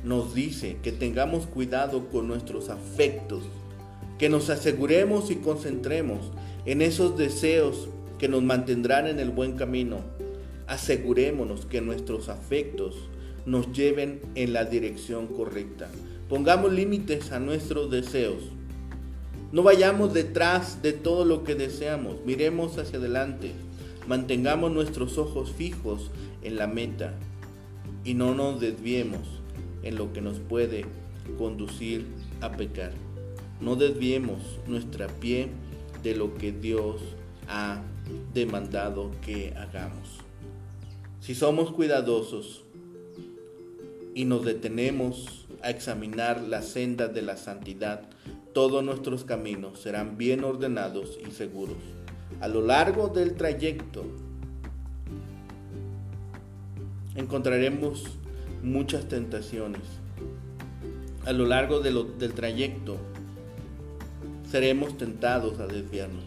nos 0.03 0.33
dice 0.33 0.77
que 0.83 0.91
tengamos 0.91 1.45
cuidado 1.45 2.09
con 2.09 2.27
nuestros 2.27 2.69
afectos, 2.69 3.43
que 4.19 4.29
nos 4.29 4.49
aseguremos 4.49 5.31
y 5.31 5.35
concentremos 5.35 6.19
en 6.65 6.81
esos 6.81 7.17
deseos 7.17 7.87
que 8.19 8.27
nos 8.27 8.43
mantendrán 8.43 9.07
en 9.07 9.19
el 9.19 9.29
buen 9.29 9.53
camino. 9.53 9.99
Asegurémonos 10.67 11.65
que 11.65 11.81
nuestros 11.81 12.29
afectos 12.29 12.95
nos 13.45 13.71
lleven 13.71 14.21
en 14.35 14.53
la 14.53 14.65
dirección 14.65 15.27
correcta. 15.27 15.89
Pongamos 16.29 16.71
límites 16.71 17.31
a 17.31 17.39
nuestros 17.39 17.89
deseos. 17.89 18.43
No 19.51 19.63
vayamos 19.63 20.13
detrás 20.13 20.81
de 20.81 20.93
todo 20.93 21.25
lo 21.25 21.43
que 21.43 21.55
deseamos. 21.55 22.17
Miremos 22.25 22.77
hacia 22.77 22.97
adelante. 22.97 23.51
Mantengamos 24.07 24.71
nuestros 24.71 25.17
ojos 25.17 25.51
fijos 25.51 26.11
en 26.41 26.57
la 26.57 26.67
meta 26.67 27.13
y 28.03 28.15
no 28.15 28.33
nos 28.33 28.59
desviemos 28.59 29.42
en 29.83 29.95
lo 29.95 30.11
que 30.13 30.21
nos 30.21 30.39
puede 30.39 30.85
conducir 31.37 32.05
a 32.41 32.51
pecar. 32.51 32.91
No 33.61 33.75
desviemos 33.75 34.59
nuestra 34.67 35.07
pie 35.07 35.49
de 36.01 36.15
lo 36.15 36.33
que 36.35 36.51
Dios 36.51 37.01
ha 37.47 37.81
demandado 38.33 39.11
que 39.21 39.53
hagamos. 39.55 40.19
Si 41.19 41.35
somos 41.35 41.71
cuidadosos 41.71 42.63
y 44.13 44.25
nos 44.25 44.43
detenemos 44.43 45.47
a 45.61 45.69
examinar 45.69 46.41
la 46.41 46.61
senda 46.61 47.07
de 47.07 47.21
la 47.21 47.37
santidad, 47.37 48.01
todos 48.53 48.83
nuestros 48.83 49.23
caminos 49.23 49.79
serán 49.79 50.17
bien 50.17 50.43
ordenados 50.43 51.17
y 51.25 51.31
seguros. 51.31 51.77
A 52.41 52.47
lo 52.47 52.61
largo 52.61 53.07
del 53.07 53.35
trayecto 53.35 54.03
encontraremos 57.15 58.03
muchas 58.63 59.08
tentaciones. 59.08 59.82
A 61.26 61.34
lo 61.34 61.45
largo 61.45 61.80
del 61.82 62.34
trayecto 62.34 62.97
seremos 64.49 64.97
tentados 64.97 65.60
a 65.60 65.67
desviarnos, 65.67 66.26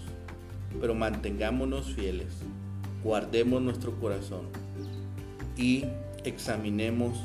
pero 0.81 0.95
mantengámonos 0.95 1.95
fieles, 1.95 2.29
guardemos 3.03 3.63
nuestro 3.63 3.99
corazón 3.99 4.43
y 5.57 5.85
examinemos 6.25 7.19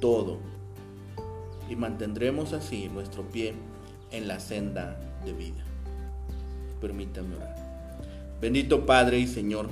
todo 0.00 0.38
y 1.68 1.76
mantendremos 1.76 2.52
así 2.52 2.88
nuestro 2.88 3.22
pie 3.24 3.54
en 4.10 4.28
la 4.28 4.40
senda 4.40 4.98
de 5.24 5.32
vida. 5.32 5.64
Permítame 6.80 7.36
orar. 7.36 7.56
Bendito 8.40 8.86
Padre 8.86 9.18
y 9.18 9.26
Señor, 9.26 9.68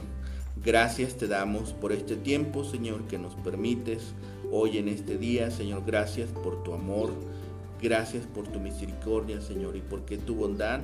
gracias 0.64 1.16
te 1.16 1.26
damos 1.26 1.72
por 1.72 1.92
este 1.92 2.16
tiempo, 2.16 2.64
Señor, 2.64 3.02
que 3.08 3.18
nos 3.18 3.34
permites 3.36 4.14
hoy 4.50 4.78
en 4.78 4.88
este 4.88 5.18
día. 5.18 5.50
Señor, 5.50 5.82
gracias 5.86 6.30
por 6.30 6.62
tu 6.62 6.72
amor 6.72 7.10
Gracias 7.82 8.26
por 8.26 8.46
tu 8.46 8.60
misericordia, 8.60 9.40
Señor, 9.40 9.74
y 9.74 9.80
porque 9.80 10.18
tu 10.18 10.34
bondad 10.34 10.80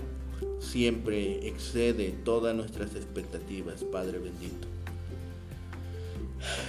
siempre 0.60 1.46
excede 1.46 2.14
todas 2.24 2.56
nuestras 2.56 2.94
expectativas, 2.94 3.84
Padre 3.84 4.18
bendito. 4.18 4.66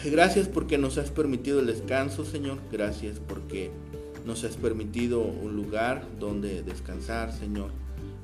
Gracias 0.04 0.50
porque 0.50 0.78
nos 0.78 0.98
has 0.98 1.12
permitido 1.12 1.62
el 1.62 1.68
descanso, 1.68 2.26
Señor. 2.26 2.58
Gracias 2.72 3.20
porque 3.26 3.72
nos 4.26 4.44
has 4.44 4.58
permitido 4.58 5.22
un 5.22 5.56
lugar 5.56 6.06
donde 6.20 6.62
descansar, 6.62 7.32
Señor. 7.32 7.72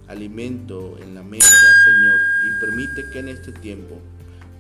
Alimento 0.08 0.98
en 1.02 1.16
la 1.16 1.24
mesa, 1.24 1.48
Señor. 1.86 2.20
Y 2.46 2.60
permite 2.60 3.10
que 3.14 3.20
en 3.20 3.28
este 3.30 3.54
tiempo 3.54 4.00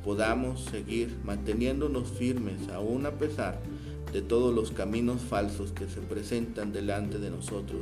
podamos 0.06 0.64
seguir 0.66 1.14
manteniéndonos 1.26 2.10
firmes, 2.12 2.70
aún 2.70 3.06
a 3.06 3.12
pesar 3.12 3.60
de 3.62 3.73
todos 4.22 4.54
los 4.54 4.72
caminos 4.72 5.22
falsos 5.22 5.72
que 5.72 5.88
se 5.88 6.02
presentan 6.02 6.72
delante 6.72 7.20
de 7.20 7.30
nosotros, 7.30 7.82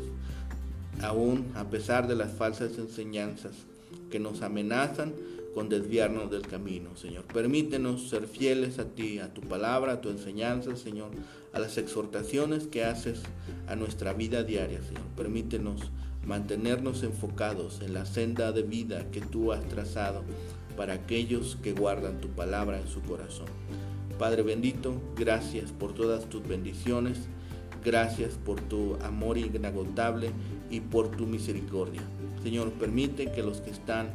aún 1.02 1.52
a 1.56 1.66
pesar 1.70 2.08
de 2.08 2.16
las 2.16 2.32
falsas 2.32 2.78
enseñanzas 2.78 3.54
que 4.10 4.20
nos 4.20 4.42
amenazan 4.42 5.14
con 5.54 5.70
desviarnos 5.70 6.32
del 6.32 6.44
camino, 6.44 6.96
Señor. 6.96 7.26
Permítenos 7.26 8.10
ser 8.10 8.28
fieles 8.28 8.80
a 8.80 8.86
ti, 8.86 9.20
a 9.20 9.34
tu 9.34 9.42
palabra, 9.42 9.94
a 9.94 10.02
tu 10.02 10.10
enseñanza, 10.10 10.76
Señor, 10.76 11.12
a 11.54 11.60
las 11.60 11.78
exhortaciones 11.78 12.68
que 12.68 12.86
haces 12.86 13.22
a 13.68 13.76
nuestra 13.76 14.14
vida 14.14 14.44
diaria, 14.44 14.82
Señor. 14.82 15.04
Permítenos 15.18 15.82
mantenernos 16.26 17.04
enfocados 17.04 17.82
en 17.82 17.94
la 17.94 18.06
senda 18.06 18.52
de 18.52 18.62
vida 18.62 19.10
que 19.12 19.22
tú 19.22 19.52
has 19.52 19.68
trazado 19.68 20.24
para 20.78 20.94
aquellos 20.94 21.58
que 21.62 21.74
guardan 21.74 22.22
tu 22.22 22.30
palabra 22.30 22.80
en 22.80 22.88
su 22.88 23.02
corazón. 23.02 23.48
Padre 24.22 24.44
bendito, 24.44 24.94
gracias 25.16 25.72
por 25.72 25.96
todas 25.96 26.30
tus 26.30 26.48
bendiciones, 26.48 27.22
gracias 27.84 28.36
por 28.36 28.62
tu 28.62 28.96
amor 29.02 29.40
inagotable 29.40 30.30
y 30.70 30.80
por 30.80 31.10
tu 31.10 31.26
misericordia. 31.26 32.04
Señor, 32.44 32.72
permite 32.74 33.32
que 33.32 33.42
los 33.42 33.62
que 33.62 33.72
están, 33.72 34.12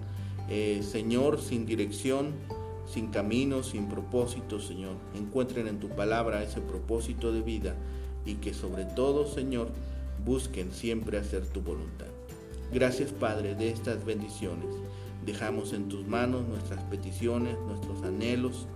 eh, 0.49 0.81
Señor, 0.89 1.41
sin 1.41 1.67
dirección, 1.67 2.35
sin 2.87 3.09
camino, 3.09 3.65
sin 3.65 3.89
propósito, 3.89 4.61
Señor, 4.61 4.95
encuentren 5.17 5.67
en 5.67 5.81
tu 5.81 5.89
palabra 5.89 6.45
ese 6.45 6.61
propósito 6.61 7.33
de 7.33 7.43
vida 7.43 7.75
y 8.25 8.35
que 8.35 8.55
sobre 8.55 8.85
todo, 8.85 9.27
Señor, 9.27 9.71
busquen 10.25 10.71
siempre 10.71 11.19
hacer 11.19 11.49
tu 11.49 11.63
voluntad. 11.63 12.07
Gracias 12.73 13.11
Padre 13.11 13.57
de 13.57 13.71
estas 13.71 14.05
bendiciones. 14.05 14.69
Dejamos 15.25 15.73
en 15.73 15.89
tus 15.89 16.07
manos 16.07 16.47
nuestras 16.47 16.85
peticiones, 16.85 17.59
nuestros 17.67 18.05
anhelos, 18.05 18.69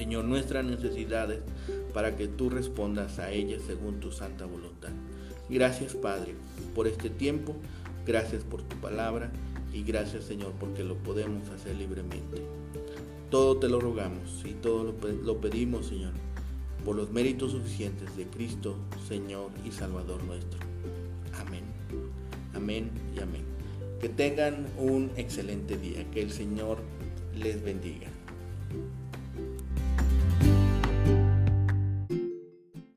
Señor, 0.00 0.24
nuestras 0.24 0.64
necesidades, 0.64 1.40
para 1.92 2.16
que 2.16 2.26
tú 2.26 2.48
respondas 2.48 3.18
a 3.18 3.32
ellas 3.32 3.60
según 3.66 4.00
tu 4.00 4.10
santa 4.10 4.46
voluntad. 4.46 4.88
Gracias 5.50 5.94
Padre 5.94 6.36
por 6.74 6.86
este 6.86 7.10
tiempo, 7.10 7.54
gracias 8.06 8.42
por 8.42 8.62
tu 8.62 8.76
palabra 8.76 9.30
y 9.74 9.82
gracias 9.82 10.24
Señor 10.24 10.54
porque 10.58 10.84
lo 10.84 10.96
podemos 10.96 11.50
hacer 11.50 11.76
libremente. 11.76 12.40
Todo 13.28 13.58
te 13.58 13.68
lo 13.68 13.78
rogamos 13.78 14.42
y 14.46 14.54
todo 14.54 14.94
lo 15.22 15.40
pedimos 15.42 15.88
Señor 15.88 16.14
por 16.82 16.96
los 16.96 17.10
méritos 17.10 17.52
suficientes 17.52 18.16
de 18.16 18.24
Cristo, 18.24 18.78
Señor 19.06 19.50
y 19.66 19.70
Salvador 19.70 20.24
nuestro. 20.24 20.60
Amén. 21.34 21.64
Amén 22.54 22.90
y 23.14 23.20
amén. 23.20 23.44
Que 24.00 24.08
tengan 24.08 24.66
un 24.78 25.10
excelente 25.16 25.76
día. 25.76 26.10
Que 26.10 26.22
el 26.22 26.30
Señor 26.30 26.78
les 27.36 27.62
bendiga. 27.62 28.08